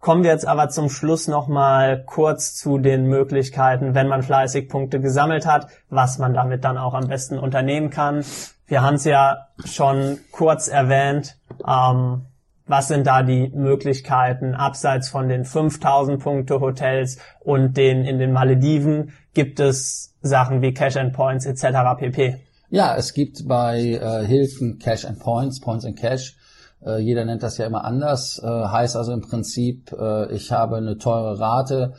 Kommen 0.06 0.24
wir 0.24 0.30
jetzt 0.30 0.48
aber 0.48 0.70
zum 0.70 0.92
Schluss 0.92 1.28
nochmal 1.28 2.04
kurz 2.06 2.54
zu 2.54 2.78
den 2.78 3.08
Möglichkeiten, 3.08 3.96
wenn 3.96 4.08
man 4.08 4.22
fleißig 4.22 4.70
Punkte 4.70 5.02
gesammelt 5.02 5.48
hat, 5.48 5.66
was 5.90 6.20
man 6.20 6.36
damit 6.36 6.64
dann 6.64 6.78
auch 6.78 6.94
am 6.94 7.08
besten 7.08 7.40
unternehmen 7.40 7.90
kann. 7.90 8.24
Wir 8.68 8.84
haben 8.84 8.98
es 8.98 9.06
ja 9.06 9.48
schon 9.66 10.20
kurz 10.32 10.68
erwähnt. 10.68 11.38
Ähm, 11.68 12.22
was 12.68 12.88
sind 12.88 13.08
da 13.08 13.24
die 13.24 13.48
Möglichkeiten 13.48 14.54
abseits 14.54 15.10
von 15.10 15.28
den 15.28 15.44
5000 15.44 16.22
Punkte 16.22 16.60
Hotels 16.60 17.18
und 17.40 17.76
den 17.76 18.06
in 18.06 18.20
den 18.20 18.32
Malediven? 18.32 19.12
Gibt 19.34 19.60
es 19.60 20.14
Sachen 20.22 20.62
wie 20.62 20.76
Cash 20.76 20.98
and 20.98 21.14
Points 21.14 21.48
etc. 21.48 21.98
pp? 21.98 22.36
Ja, 22.70 22.96
es 22.96 23.16
gibt 23.16 23.48
bei 23.48 23.80
äh, 23.80 24.24
Hilton 24.24 24.78
Cash 24.78 25.04
and 25.04 25.18
Points, 25.18 25.60
Points 25.60 25.84
and 25.84 25.98
Cash 25.98 26.36
äh, 26.84 27.00
jeder 27.00 27.26
nennt 27.26 27.44
das 27.44 27.58
ja 27.58 27.66
immer 27.66 27.84
anders. 27.84 28.40
Äh, 28.44 28.48
heißt 28.48 28.96
also 28.96 29.12
im 29.12 29.22
Prinzip, 29.22 29.92
äh, 29.92 30.34
ich 30.34 30.52
habe 30.52 30.78
eine 30.78 30.98
teure 30.98 31.40
Rate, 31.40 31.94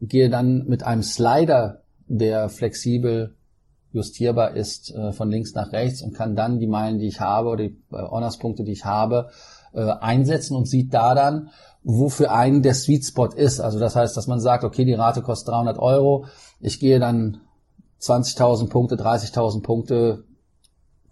gehe 0.00 0.30
dann 0.30 0.66
mit 0.66 0.82
einem 0.82 1.02
Slider, 1.02 1.82
der 2.06 2.48
flexibel 2.48 3.36
justierbar 3.92 4.56
ist, 4.56 4.94
äh, 4.94 5.12
von 5.12 5.30
links 5.30 5.54
nach 5.54 5.72
rechts 5.72 6.02
und 6.02 6.14
kann 6.14 6.34
dann 6.34 6.58
die 6.58 6.66
Meilen, 6.66 6.98
die 6.98 7.06
ich 7.06 7.20
habe 7.20 7.48
oder 7.48 7.64
die 7.64 7.76
äh, 7.92 7.96
Honors-Punkte, 7.96 8.64
die 8.64 8.72
ich 8.72 8.84
habe, 8.84 9.30
äh, 9.74 9.82
einsetzen 9.82 10.56
und 10.56 10.66
sieht 10.66 10.92
da 10.92 11.14
dann, 11.14 11.50
wo 11.82 12.08
für 12.08 12.30
einen 12.30 12.62
der 12.62 12.74
Sweet 12.74 13.04
Spot 13.04 13.26
ist. 13.26 13.60
Also 13.60 13.78
das 13.78 13.96
heißt, 13.96 14.16
dass 14.16 14.26
man 14.26 14.40
sagt, 14.40 14.64
okay, 14.64 14.84
die 14.84 14.94
Rate 14.94 15.22
kostet 15.22 15.48
300 15.48 15.78
Euro, 15.78 16.26
ich 16.60 16.80
gehe 16.80 17.00
dann 17.00 17.40
20.000 18.00 18.68
Punkte, 18.68 18.96
30.000 18.96 19.62
Punkte, 19.62 20.24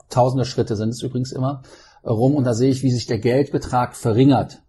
tausende 0.08 0.44
Schritte 0.44 0.76
sind 0.76 0.90
es 0.90 1.02
übrigens 1.02 1.32
immer, 1.32 1.62
rum 2.04 2.34
und 2.34 2.44
da 2.44 2.54
sehe 2.54 2.70
ich, 2.70 2.82
wie 2.82 2.90
sich 2.90 3.06
der 3.06 3.18
Geldbetrag 3.18 3.96
verringert. 3.96 4.62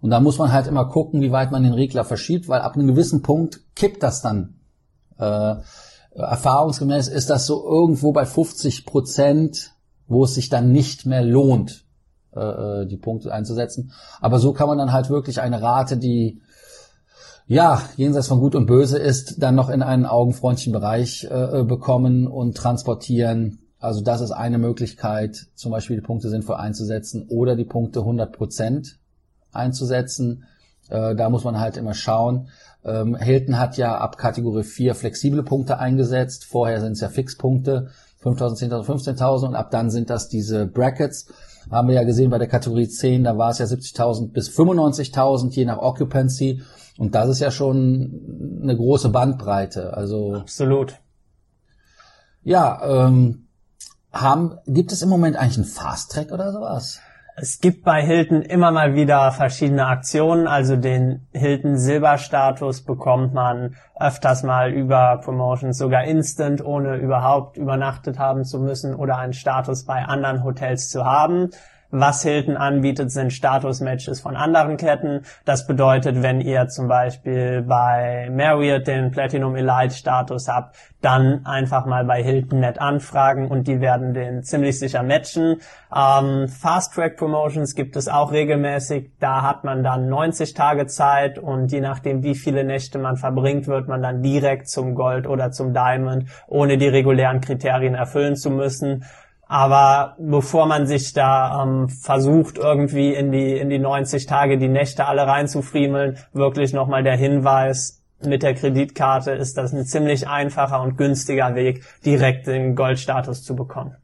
Und 0.00 0.10
da 0.10 0.20
muss 0.20 0.38
man 0.38 0.52
halt 0.52 0.66
immer 0.66 0.86
gucken, 0.86 1.20
wie 1.20 1.32
weit 1.32 1.52
man 1.52 1.62
den 1.62 1.74
Regler 1.74 2.04
verschiebt, 2.04 2.48
weil 2.48 2.60
ab 2.60 2.74
einem 2.74 2.88
gewissen 2.88 3.22
Punkt 3.22 3.60
kippt 3.76 4.02
das 4.02 4.20
dann. 4.20 4.56
Äh, 5.18 5.56
erfahrungsgemäß 6.14 7.08
ist 7.08 7.30
das 7.30 7.46
so 7.46 7.64
irgendwo 7.64 8.12
bei 8.12 8.26
50 8.26 8.84
Prozent, 8.84 9.72
wo 10.08 10.24
es 10.24 10.34
sich 10.34 10.48
dann 10.48 10.72
nicht 10.72 11.06
mehr 11.06 11.22
lohnt, 11.22 11.84
äh, 12.34 12.40
äh, 12.82 12.86
die 12.86 12.96
Punkte 12.96 13.32
einzusetzen. 13.32 13.92
Aber 14.20 14.38
so 14.38 14.52
kann 14.52 14.66
man 14.66 14.78
dann 14.78 14.92
halt 14.92 15.08
wirklich 15.08 15.40
eine 15.40 15.62
Rate, 15.62 15.96
die 15.96 16.42
ja, 17.46 17.82
jenseits 17.96 18.28
von 18.28 18.40
Gut 18.40 18.54
und 18.54 18.66
Böse 18.66 18.98
ist, 18.98 19.42
dann 19.42 19.54
noch 19.54 19.68
in 19.68 19.82
einen 19.82 20.06
augenfreundlichen 20.06 20.72
Bereich 20.72 21.24
äh, 21.30 21.60
äh 21.60 21.64
bekommen 21.64 22.26
und 22.26 22.56
transportieren, 22.56 23.58
also 23.82 24.00
das 24.00 24.20
ist 24.20 24.30
eine 24.30 24.58
Möglichkeit, 24.58 25.48
zum 25.56 25.72
Beispiel 25.72 25.96
die 25.96 26.02
Punkte 26.02 26.28
sinnvoll 26.28 26.56
einzusetzen 26.56 27.26
oder 27.28 27.56
die 27.56 27.64
Punkte 27.64 28.00
100 28.00 28.32
Prozent 28.32 28.98
einzusetzen. 29.50 30.44
Äh, 30.88 31.16
da 31.16 31.28
muss 31.28 31.42
man 31.42 31.58
halt 31.58 31.76
immer 31.76 31.92
schauen. 31.92 32.48
Ähm, 32.84 33.16
Hilton 33.16 33.58
hat 33.58 33.76
ja 33.76 33.98
ab 33.98 34.18
Kategorie 34.18 34.62
4 34.62 34.94
flexible 34.94 35.42
Punkte 35.42 35.78
eingesetzt. 35.78 36.44
Vorher 36.44 36.80
sind 36.80 36.92
es 36.92 37.00
ja 37.00 37.08
Fixpunkte, 37.08 37.88
5.000, 38.22 38.70
10.000, 38.70 39.18
15.000 39.18 39.48
und 39.48 39.54
ab 39.56 39.72
dann 39.72 39.90
sind 39.90 40.10
das 40.10 40.28
diese 40.28 40.66
Brackets. 40.66 41.26
Haben 41.68 41.88
wir 41.88 41.96
ja 41.96 42.04
gesehen 42.04 42.30
bei 42.30 42.38
der 42.38 42.48
Kategorie 42.48 42.88
10, 42.88 43.24
da 43.24 43.36
war 43.36 43.50
es 43.50 43.58
ja 43.58 43.66
70.000 43.66 44.32
bis 44.32 44.48
95.000 44.48 45.50
je 45.50 45.64
nach 45.64 45.78
Occupancy. 45.78 46.62
Und 46.98 47.16
das 47.16 47.28
ist 47.28 47.40
ja 47.40 47.50
schon 47.50 48.60
eine 48.62 48.76
große 48.76 49.08
Bandbreite. 49.08 49.96
Also 49.96 50.34
absolut. 50.34 51.00
Ja, 52.44 53.06
ähm, 53.06 53.41
haben, 54.12 54.58
gibt 54.66 54.92
es 54.92 55.02
im 55.02 55.08
Moment 55.08 55.36
eigentlich 55.36 55.58
einen 55.58 55.66
Fast 55.66 56.12
Track 56.12 56.32
oder 56.32 56.52
sowas? 56.52 57.00
Es 57.34 57.60
gibt 57.60 57.82
bei 57.82 58.02
Hilton 58.02 58.42
immer 58.42 58.70
mal 58.72 58.94
wieder 58.94 59.32
verschiedene 59.32 59.86
Aktionen. 59.86 60.46
Also 60.46 60.76
den 60.76 61.26
Hilton 61.32 61.78
Silberstatus 61.78 62.82
bekommt 62.82 63.32
man 63.32 63.74
öfters 63.98 64.42
mal 64.42 64.70
über 64.70 65.18
Promotions, 65.24 65.78
sogar 65.78 66.04
instant, 66.04 66.62
ohne 66.62 66.96
überhaupt 66.96 67.56
übernachtet 67.56 68.18
haben 68.18 68.44
zu 68.44 68.58
müssen 68.58 68.94
oder 68.94 69.16
einen 69.16 69.32
Status 69.32 69.84
bei 69.86 70.04
anderen 70.04 70.44
Hotels 70.44 70.90
zu 70.90 71.06
haben. 71.06 71.50
Was 71.94 72.22
Hilton 72.22 72.56
anbietet, 72.56 73.12
sind 73.12 73.34
Status-Matches 73.34 74.22
von 74.22 74.34
anderen 74.34 74.78
Ketten. 74.78 75.26
Das 75.44 75.66
bedeutet, 75.66 76.22
wenn 76.22 76.40
ihr 76.40 76.68
zum 76.68 76.88
Beispiel 76.88 77.60
bei 77.60 78.30
Marriott 78.32 78.86
den 78.86 79.10
Platinum 79.10 79.54
Elite 79.56 79.94
Status 79.94 80.48
habt, 80.48 80.74
dann 81.02 81.44
einfach 81.44 81.84
mal 81.84 82.06
bei 82.06 82.22
Hilton 82.22 82.60
Net 82.60 82.80
anfragen 82.80 83.46
und 83.46 83.68
die 83.68 83.82
werden 83.82 84.14
den 84.14 84.42
ziemlich 84.42 84.78
sicher 84.78 85.02
matchen. 85.02 85.60
Ähm, 85.94 86.48
Fast 86.48 86.94
Track 86.94 87.18
Promotions 87.18 87.74
gibt 87.74 87.94
es 87.96 88.08
auch 88.08 88.32
regelmäßig. 88.32 89.10
Da 89.20 89.42
hat 89.42 89.64
man 89.64 89.84
dann 89.84 90.08
90 90.08 90.54
Tage 90.54 90.86
Zeit 90.86 91.38
und 91.38 91.72
je 91.72 91.82
nachdem, 91.82 92.22
wie 92.22 92.34
viele 92.34 92.64
Nächte 92.64 92.98
man 92.98 93.18
verbringt, 93.18 93.66
wird 93.66 93.88
man 93.88 94.00
dann 94.00 94.22
direkt 94.22 94.70
zum 94.70 94.94
Gold 94.94 95.26
oder 95.26 95.50
zum 95.50 95.74
Diamond, 95.74 96.30
ohne 96.46 96.78
die 96.78 96.88
regulären 96.88 97.42
Kriterien 97.42 97.94
erfüllen 97.94 98.36
zu 98.36 98.48
müssen. 98.48 99.04
Aber 99.52 100.16
bevor 100.18 100.64
man 100.64 100.86
sich 100.86 101.12
da 101.12 101.62
ähm, 101.62 101.90
versucht, 101.90 102.56
irgendwie 102.56 103.12
in 103.12 103.32
die, 103.32 103.58
in 103.58 103.68
die 103.68 103.78
90 103.78 104.24
Tage 104.24 104.56
die 104.56 104.70
Nächte 104.70 105.04
alle 105.04 105.26
reinzufriemeln, 105.26 106.16
wirklich 106.32 106.72
nochmal 106.72 107.02
der 107.02 107.18
Hinweis, 107.18 108.02
mit 108.24 108.42
der 108.42 108.54
Kreditkarte 108.54 109.32
ist 109.32 109.58
das 109.58 109.74
ein 109.74 109.84
ziemlich 109.84 110.26
einfacher 110.26 110.80
und 110.80 110.96
günstiger 110.96 111.54
Weg, 111.54 111.84
direkt 112.02 112.46
den 112.46 112.74
Goldstatus 112.74 113.44
zu 113.44 113.54
bekommen. 113.54 113.94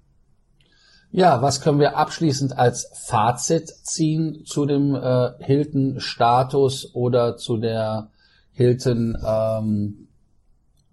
Ja, 1.13 1.41
was 1.41 1.63
können 1.63 1.81
wir 1.81 1.97
abschließend 1.97 2.59
als 2.59 2.91
Fazit 3.07 3.71
ziehen 3.71 4.43
zu 4.45 4.67
dem 4.67 4.95
äh, 4.95 5.31
Hilton-Status 5.39 6.95
oder 6.95 7.39
zu 7.39 7.57
der 7.57 8.11
Hilton, 8.53 9.17
ähm, 9.27 10.09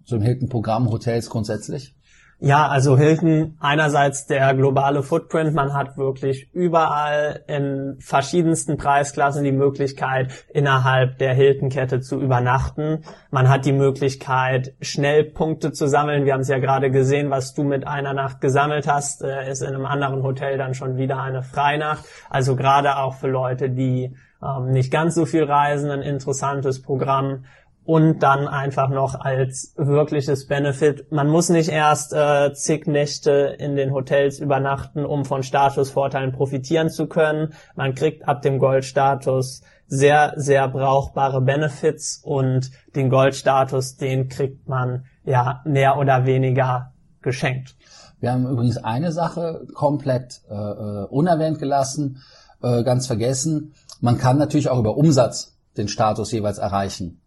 zum 0.06 0.22
Hilton-Programm 0.22 0.90
Hotels 0.90 1.28
grundsätzlich? 1.28 1.95
Ja, 2.38 2.68
also 2.68 2.98
Hilton 2.98 3.56
einerseits 3.60 4.26
der 4.26 4.52
globale 4.52 5.02
Footprint, 5.02 5.54
man 5.54 5.72
hat 5.72 5.96
wirklich 5.96 6.50
überall 6.52 7.42
in 7.46 7.96
verschiedensten 7.98 8.76
Preisklassen 8.76 9.42
die 9.42 9.52
Möglichkeit, 9.52 10.30
innerhalb 10.52 11.16
der 11.16 11.32
Hilton-Kette 11.32 12.02
zu 12.02 12.20
übernachten. 12.20 13.04
Man 13.30 13.48
hat 13.48 13.64
die 13.64 13.72
Möglichkeit, 13.72 14.74
schnell 14.82 15.24
Punkte 15.24 15.72
zu 15.72 15.88
sammeln. 15.88 16.26
Wir 16.26 16.34
haben 16.34 16.42
es 16.42 16.48
ja 16.48 16.58
gerade 16.58 16.90
gesehen, 16.90 17.30
was 17.30 17.54
du 17.54 17.64
mit 17.64 17.86
einer 17.86 18.12
Nacht 18.12 18.42
gesammelt 18.42 18.86
hast, 18.86 19.22
äh, 19.22 19.50
ist 19.50 19.62
in 19.62 19.68
einem 19.68 19.86
anderen 19.86 20.22
Hotel 20.22 20.58
dann 20.58 20.74
schon 20.74 20.98
wieder 20.98 21.22
eine 21.22 21.42
Freinacht. 21.42 22.04
Also 22.28 22.54
gerade 22.54 22.98
auch 22.98 23.14
für 23.14 23.28
Leute, 23.28 23.70
die 23.70 24.14
ähm, 24.42 24.72
nicht 24.72 24.92
ganz 24.92 25.14
so 25.14 25.24
viel 25.24 25.44
reisen, 25.44 25.90
ein 25.90 26.02
interessantes 26.02 26.82
Programm. 26.82 27.44
Und 27.86 28.18
dann 28.18 28.48
einfach 28.48 28.88
noch 28.88 29.14
als 29.14 29.72
wirkliches 29.76 30.48
Benefit. 30.48 31.12
Man 31.12 31.28
muss 31.28 31.48
nicht 31.48 31.68
erst 31.68 32.12
äh, 32.12 32.52
zig 32.52 32.88
Nächte 32.88 33.56
in 33.58 33.76
den 33.76 33.92
Hotels 33.92 34.40
übernachten, 34.40 35.06
um 35.06 35.24
von 35.24 35.44
Statusvorteilen 35.44 36.32
profitieren 36.32 36.90
zu 36.90 37.06
können. 37.06 37.54
Man 37.76 37.94
kriegt 37.94 38.26
ab 38.26 38.42
dem 38.42 38.58
Goldstatus 38.58 39.62
sehr, 39.86 40.32
sehr 40.34 40.66
brauchbare 40.66 41.40
Benefits 41.40 42.20
und 42.24 42.72
den 42.96 43.08
Goldstatus, 43.08 43.96
den 43.96 44.28
kriegt 44.28 44.68
man 44.68 45.04
ja 45.24 45.62
mehr 45.64 45.96
oder 45.96 46.26
weniger 46.26 46.92
geschenkt. 47.22 47.76
Wir 48.18 48.32
haben 48.32 48.48
übrigens 48.48 48.78
eine 48.78 49.12
Sache 49.12 49.64
komplett 49.74 50.42
äh, 50.50 50.54
äh 50.54 51.04
unerwähnt 51.04 51.60
gelassen, 51.60 52.20
äh, 52.62 52.82
ganz 52.82 53.06
vergessen. 53.06 53.74
Man 54.00 54.18
kann 54.18 54.38
natürlich 54.38 54.70
auch 54.70 54.80
über 54.80 54.96
Umsatz 54.96 55.56
den 55.76 55.86
Status 55.86 56.32
jeweils 56.32 56.58
erreichen. 56.58 57.20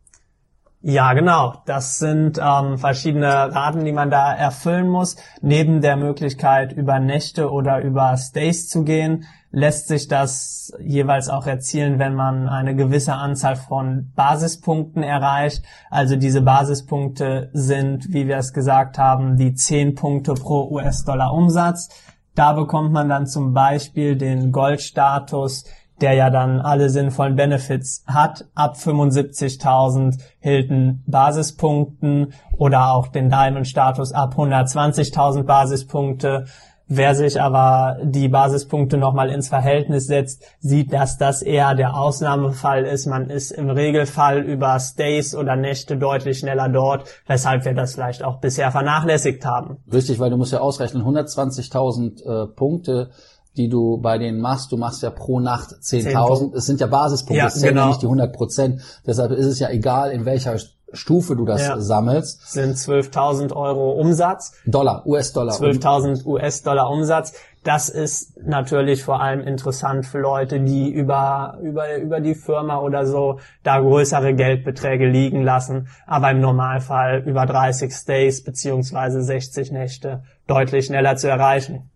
Ja, 0.82 1.12
genau. 1.12 1.56
Das 1.65 2.00
sind 2.00 2.39
ähm, 2.42 2.78
verschiedene 2.78 3.54
Raten, 3.54 3.84
die 3.84 3.92
man 3.92 4.10
da 4.10 4.34
erfüllen 4.34 4.88
muss. 4.88 5.18
Neben 5.42 5.82
der 5.82 5.98
Möglichkeit, 5.98 6.72
über 6.72 7.02
Nächte 7.02 7.52
oder 7.52 7.82
über 7.82 8.15
Stays 8.15 8.70
zu 8.70 8.86
gehen, 8.86 9.26
lässt 9.52 9.89
sich 9.89 10.08
das 10.08 10.72
jeweils 10.80 11.28
auch 11.28 11.48
erzielen, 11.48 12.00
wenn 12.00 12.15
man 12.15 12.48
eine 12.48 12.76
gewisse 12.76 13.13
Anzahl 13.15 13.58
von 13.58 14.13
Basispunkten 14.15 15.04
erreicht. 15.04 15.65
Also 15.89 16.15
diese 16.15 16.42
Basispunkte 16.42 17.50
sind, 17.52 18.13
wie 18.13 18.30
wir 18.30 18.38
es 18.38 18.54
gesagt 18.54 18.98
haben, 18.98 19.36
die 19.36 19.56
10 19.56 19.96
Punkte 19.96 20.34
pro 20.34 20.70
US-Dollar 20.70 21.34
Umsatz. 21.34 21.89
Da 22.36 22.54
bekommt 22.54 22.94
man 22.94 23.10
dann 23.10 23.28
zum 23.28 23.54
Beispiel 23.54 24.15
den 24.15 24.54
Goldstatus 24.54 25.65
der 26.02 26.14
ja 26.14 26.30
dann 26.30 26.60
alle 26.60 26.90
sinnvollen 26.90 27.36
Benefits 27.36 28.04
hat, 28.08 28.46
ab 28.56 28.76
75.000 28.76 30.20
Hilton 30.40 31.04
Basispunkten 31.08 32.34
oder 32.58 32.92
auch 32.92 33.08
den 33.08 33.30
Diamond-Status 33.30 34.14
ab 34.14 34.36
120.000 34.38 35.44
Basispunkte. 35.44 36.46
Wer 36.92 37.14
sich 37.14 37.40
aber 37.40 37.98
die 38.02 38.30
Basispunkte 38.30 38.98
nochmal 38.98 39.30
ins 39.30 39.48
Verhältnis 39.48 40.08
setzt, 40.08 40.44
sieht, 40.60 40.92
dass 40.92 41.20
das 41.20 41.44
eher 41.44 41.76
der 41.76 41.96
Ausnahmefall 41.96 42.84
ist. 42.84 43.06
Man 43.06 43.30
ist 43.30 43.52
im 43.52 43.70
Regelfall 43.70 44.40
über 44.40 44.80
Stays 44.80 45.36
oder 45.36 45.56
Nächte 45.56 45.98
deutlich 45.98 46.40
schneller 46.40 46.68
dort, 46.68 47.04
weshalb 47.28 47.66
wir 47.66 47.76
das 47.76 47.94
vielleicht 47.94 48.24
auch 48.24 48.40
bisher 48.40 48.72
vernachlässigt 48.72 49.46
haben. 49.46 49.78
Richtig, 49.94 50.18
weil 50.18 50.32
du 50.32 50.38
musst 50.38 50.52
ja 50.52 50.62
ausrechnen, 50.62 51.04
120.000 51.04 52.24
äh, 52.24 52.48
Punkte 52.48 53.12
die 53.60 53.67
du 53.67 53.98
bei 53.98 54.17
denen 54.17 54.39
machst, 54.39 54.72
du 54.72 54.78
machst 54.78 55.04
ja 55.04 55.10
pro 55.10 55.39
Nacht 55.39 55.69
10.000. 55.69 56.56
Es 56.56 56.65
sind 56.65 56.80
ja 56.80 56.88
Basispunkte, 56.88 57.45
es 57.45 57.56
zählen 57.56 57.74
genau. 57.74 57.82
ja 57.82 57.88
nicht 57.89 58.02
die 58.02 58.08
100 58.08 58.34
Prozent. 58.34 58.82
Deshalb 59.06 59.32
ist 59.32 59.45
es 59.45 59.60
ja 59.60 59.69
egal, 59.69 60.12
in 60.12 60.26
welcher 60.26 60.58
Stufe 60.93 61.36
du 61.36 61.45
das 61.45 61.62
ja. 61.62 61.80
sammelst. 61.80 62.52
Sind 62.52 62.76
12.000 62.76 63.54
Euro 63.54 63.91
Umsatz. 63.91 64.54
Dollar, 64.65 65.06
US-Dollar. 65.06 65.56
12.000 65.56 66.26
US-Dollar 66.26 66.89
Umsatz. 66.89 67.34
Das 67.65 67.89
ist 67.89 68.38
natürlich 68.41 69.04
vor 69.04 69.22
allem 69.22 69.41
interessant 69.41 70.06
für 70.06 70.19
Leute, 70.19 70.62
die 70.62 70.89
über, 70.89 71.60
über, 71.62 71.98
über 71.98 72.22
die 72.22 72.34
Firma 72.34 72.80
oder 72.80 73.06
so 73.06 73.39
da 73.63 73.80
größere 73.80 74.34
Geldbeträge 74.34 75.06
liegen 75.06 75.43
lassen, 75.43 75.89
aber 76.08 76.32
im 76.32 76.39
Normalfall 76.39 77.24
über 77.26 77.45
30 77.45 77.91
Stays 77.91 78.41
beziehungsweise 78.41 79.22
60 79.22 79.74
Nächte 79.74 80.24
deutlich 80.48 80.86
schneller 80.86 81.17
zu 81.17 81.28
erreichen. 81.28 81.91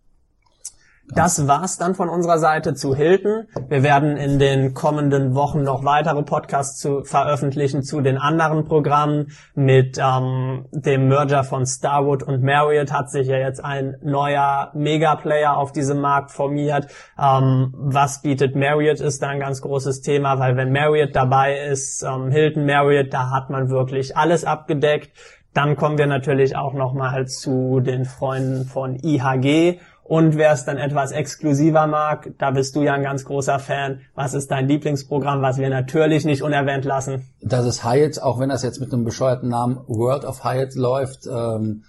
Das 1.16 1.48
war's 1.48 1.78
dann 1.78 1.94
von 1.94 2.10
unserer 2.10 2.40
Seite 2.40 2.74
zu 2.74 2.96
Hilton. 2.96 3.46
Wir 3.70 3.84
werden 3.84 4.18
in 4.18 4.40
den 4.40 4.74
kommenden 4.74 5.36
Wochen 5.36 5.62
noch 5.62 5.86
weitere 5.86 6.24
Podcasts 6.24 6.80
zu 6.80 7.04
veröffentlichen 7.04 7.84
zu 7.84 8.02
den 8.02 8.18
anderen 8.18 8.66
Programmen. 8.66 9.28
Mit 9.54 10.00
ähm, 10.00 10.66
dem 10.72 11.10
Merger 11.10 11.44
von 11.44 11.68
Starwood 11.68 12.24
und 12.24 12.42
Marriott 12.42 12.92
hat 12.92 13.12
sich 13.12 13.28
ja 13.28 13.38
jetzt 13.38 13.64
ein 13.64 13.96
neuer 14.02 14.72
Megaplayer 14.74 15.56
auf 15.56 15.72
diesem 15.72 16.02
Markt 16.02 16.32
formiert. 16.32 16.88
Ähm, 17.20 17.74
was 17.78 18.24
bietet 18.24 18.56
Marriott 18.56 19.00
ist 19.00 19.22
da 19.22 19.30
ein 19.30 19.40
ganz 19.40 19.62
großes 19.62 20.02
Thema, 20.02 20.40
weil 20.40 20.58
wenn 20.58 20.72
Marriott 20.72 21.16
dabei 21.16 21.68
ist, 21.68 22.04
ähm, 22.04 22.32
Hilton, 22.32 22.66
Marriott, 22.66 23.14
da 23.14 23.30
hat 23.30 23.52
man 23.52 23.70
wirklich 23.70 24.18
alles 24.18 24.46
abgedeckt. 24.46 25.12
Dann 25.54 25.76
kommen 25.76 26.00
wir 26.00 26.08
natürlich 26.08 26.56
auch 26.56 26.74
nochmal 26.74 27.28
zu 27.28 27.80
den 27.80 28.06
Freunden 28.06 28.66
von 28.66 28.96
IHG 28.96 29.80
und 30.04 30.36
wer 30.36 30.52
es 30.52 30.66
dann 30.66 30.78
etwas 30.78 31.12
exklusiver 31.12 31.88
mag, 31.88 32.34
da 32.38 32.52
bist 32.52 32.76
du 32.76 32.82
ja 32.82 32.94
ein 32.94 33.04
ganz 33.04 33.24
großer 33.24 33.58
Fan. 33.60 34.02
Was 34.16 34.34
ist 34.34 34.52
dein 34.52 34.68
Lieblingsprogramm, 34.68 35.42
was 35.42 35.58
wir 35.58 35.70
natürlich 35.70 36.26
nicht 36.26 36.44
unerwähnt 36.44 36.84
lassen? 36.84 37.30
Das 37.42 37.66
ist 37.66 37.86
Hyatt, 37.86 38.22
auch 38.22 38.40
wenn 38.40 38.50
das 38.50 38.64
jetzt 38.64 38.82
mit 38.82 38.92
einem 38.92 39.06
bescheuerten 39.06 39.50
Namen 39.50 39.80
World 39.88 40.26
of 40.26 40.44
Hyatt 40.44 40.76
läuft. 40.76 41.26
Ähm, 41.26 41.84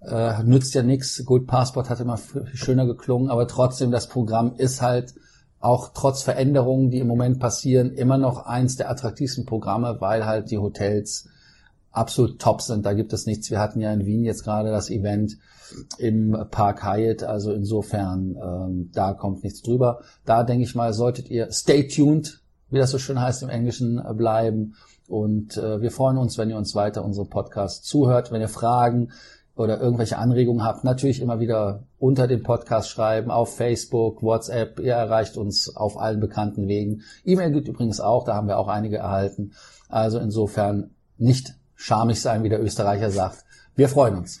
äh, 0.00 0.42
nützt 0.42 0.74
ja 0.74 0.82
nichts. 0.82 1.24
Gut, 1.24 1.46
Passport 1.46 1.90
hat 1.90 2.00
immer 2.00 2.18
schöner 2.52 2.86
geklungen, 2.86 3.30
aber 3.30 3.46
trotzdem, 3.46 3.90
das 3.90 4.08
Programm 4.08 4.54
ist 4.56 4.82
halt 4.82 5.14
auch 5.60 5.92
trotz 5.94 6.22
Veränderungen, 6.22 6.90
die 6.90 6.98
im 6.98 7.06
Moment 7.06 7.38
passieren, 7.38 7.92
immer 7.92 8.18
noch 8.18 8.44
eins 8.44 8.76
der 8.76 8.90
attraktivsten 8.90 9.46
Programme, 9.46 9.96
weil 10.00 10.26
halt 10.26 10.50
die 10.50 10.58
Hotels 10.58 11.28
absolut 11.90 12.38
top 12.38 12.60
sind. 12.60 12.84
Da 12.84 12.92
gibt 12.92 13.12
es 13.12 13.26
nichts. 13.26 13.50
Wir 13.50 13.60
hatten 13.60 13.80
ja 13.80 13.92
in 13.92 14.04
Wien 14.04 14.24
jetzt 14.24 14.44
gerade 14.44 14.70
das 14.70 14.90
Event 14.90 15.38
im 15.98 16.36
Park 16.50 16.84
Hyatt, 16.84 17.22
also 17.22 17.52
insofern 17.52 18.36
ähm, 18.42 18.90
da 18.92 19.12
kommt 19.12 19.44
nichts 19.44 19.62
drüber. 19.62 20.00
Da 20.24 20.44
denke 20.44 20.64
ich 20.64 20.74
mal, 20.74 20.92
solltet 20.92 21.30
ihr 21.30 21.50
stay 21.52 21.88
tuned, 21.88 22.40
wie 22.70 22.78
das 22.78 22.90
so 22.90 22.98
schön 22.98 23.20
heißt 23.20 23.42
im 23.42 23.48
Englischen, 23.48 23.98
äh, 23.98 24.14
bleiben. 24.14 24.74
Und 25.08 25.56
äh, 25.56 25.80
wir 25.80 25.90
freuen 25.90 26.18
uns, 26.18 26.38
wenn 26.38 26.50
ihr 26.50 26.56
uns 26.56 26.74
weiter 26.74 27.04
unsere 27.04 27.26
Podcast 27.26 27.84
zuhört, 27.84 28.32
wenn 28.32 28.40
ihr 28.40 28.48
Fragen 28.48 29.12
oder 29.56 29.80
irgendwelche 29.80 30.18
Anregungen 30.18 30.64
habt, 30.64 30.82
natürlich 30.82 31.20
immer 31.20 31.38
wieder 31.38 31.84
unter 31.98 32.26
dem 32.26 32.42
Podcast 32.42 32.88
schreiben, 32.88 33.30
auf 33.30 33.56
Facebook, 33.56 34.22
WhatsApp. 34.22 34.80
Ihr 34.80 34.94
erreicht 34.94 35.36
uns 35.36 35.74
auf 35.76 35.98
allen 35.98 36.20
bekannten 36.20 36.66
Wegen. 36.66 37.02
E-Mail 37.24 37.52
gibt 37.52 37.68
übrigens 37.68 38.00
auch, 38.00 38.24
da 38.24 38.34
haben 38.34 38.48
wir 38.48 38.58
auch 38.58 38.68
einige 38.68 38.96
erhalten. 38.96 39.52
Also 39.88 40.18
insofern 40.18 40.90
nicht 41.18 41.54
schamig 41.76 42.20
sein, 42.20 42.42
wie 42.42 42.48
der 42.48 42.62
Österreicher 42.62 43.10
sagt. 43.10 43.44
Wir 43.76 43.88
freuen 43.88 44.16
uns. 44.16 44.40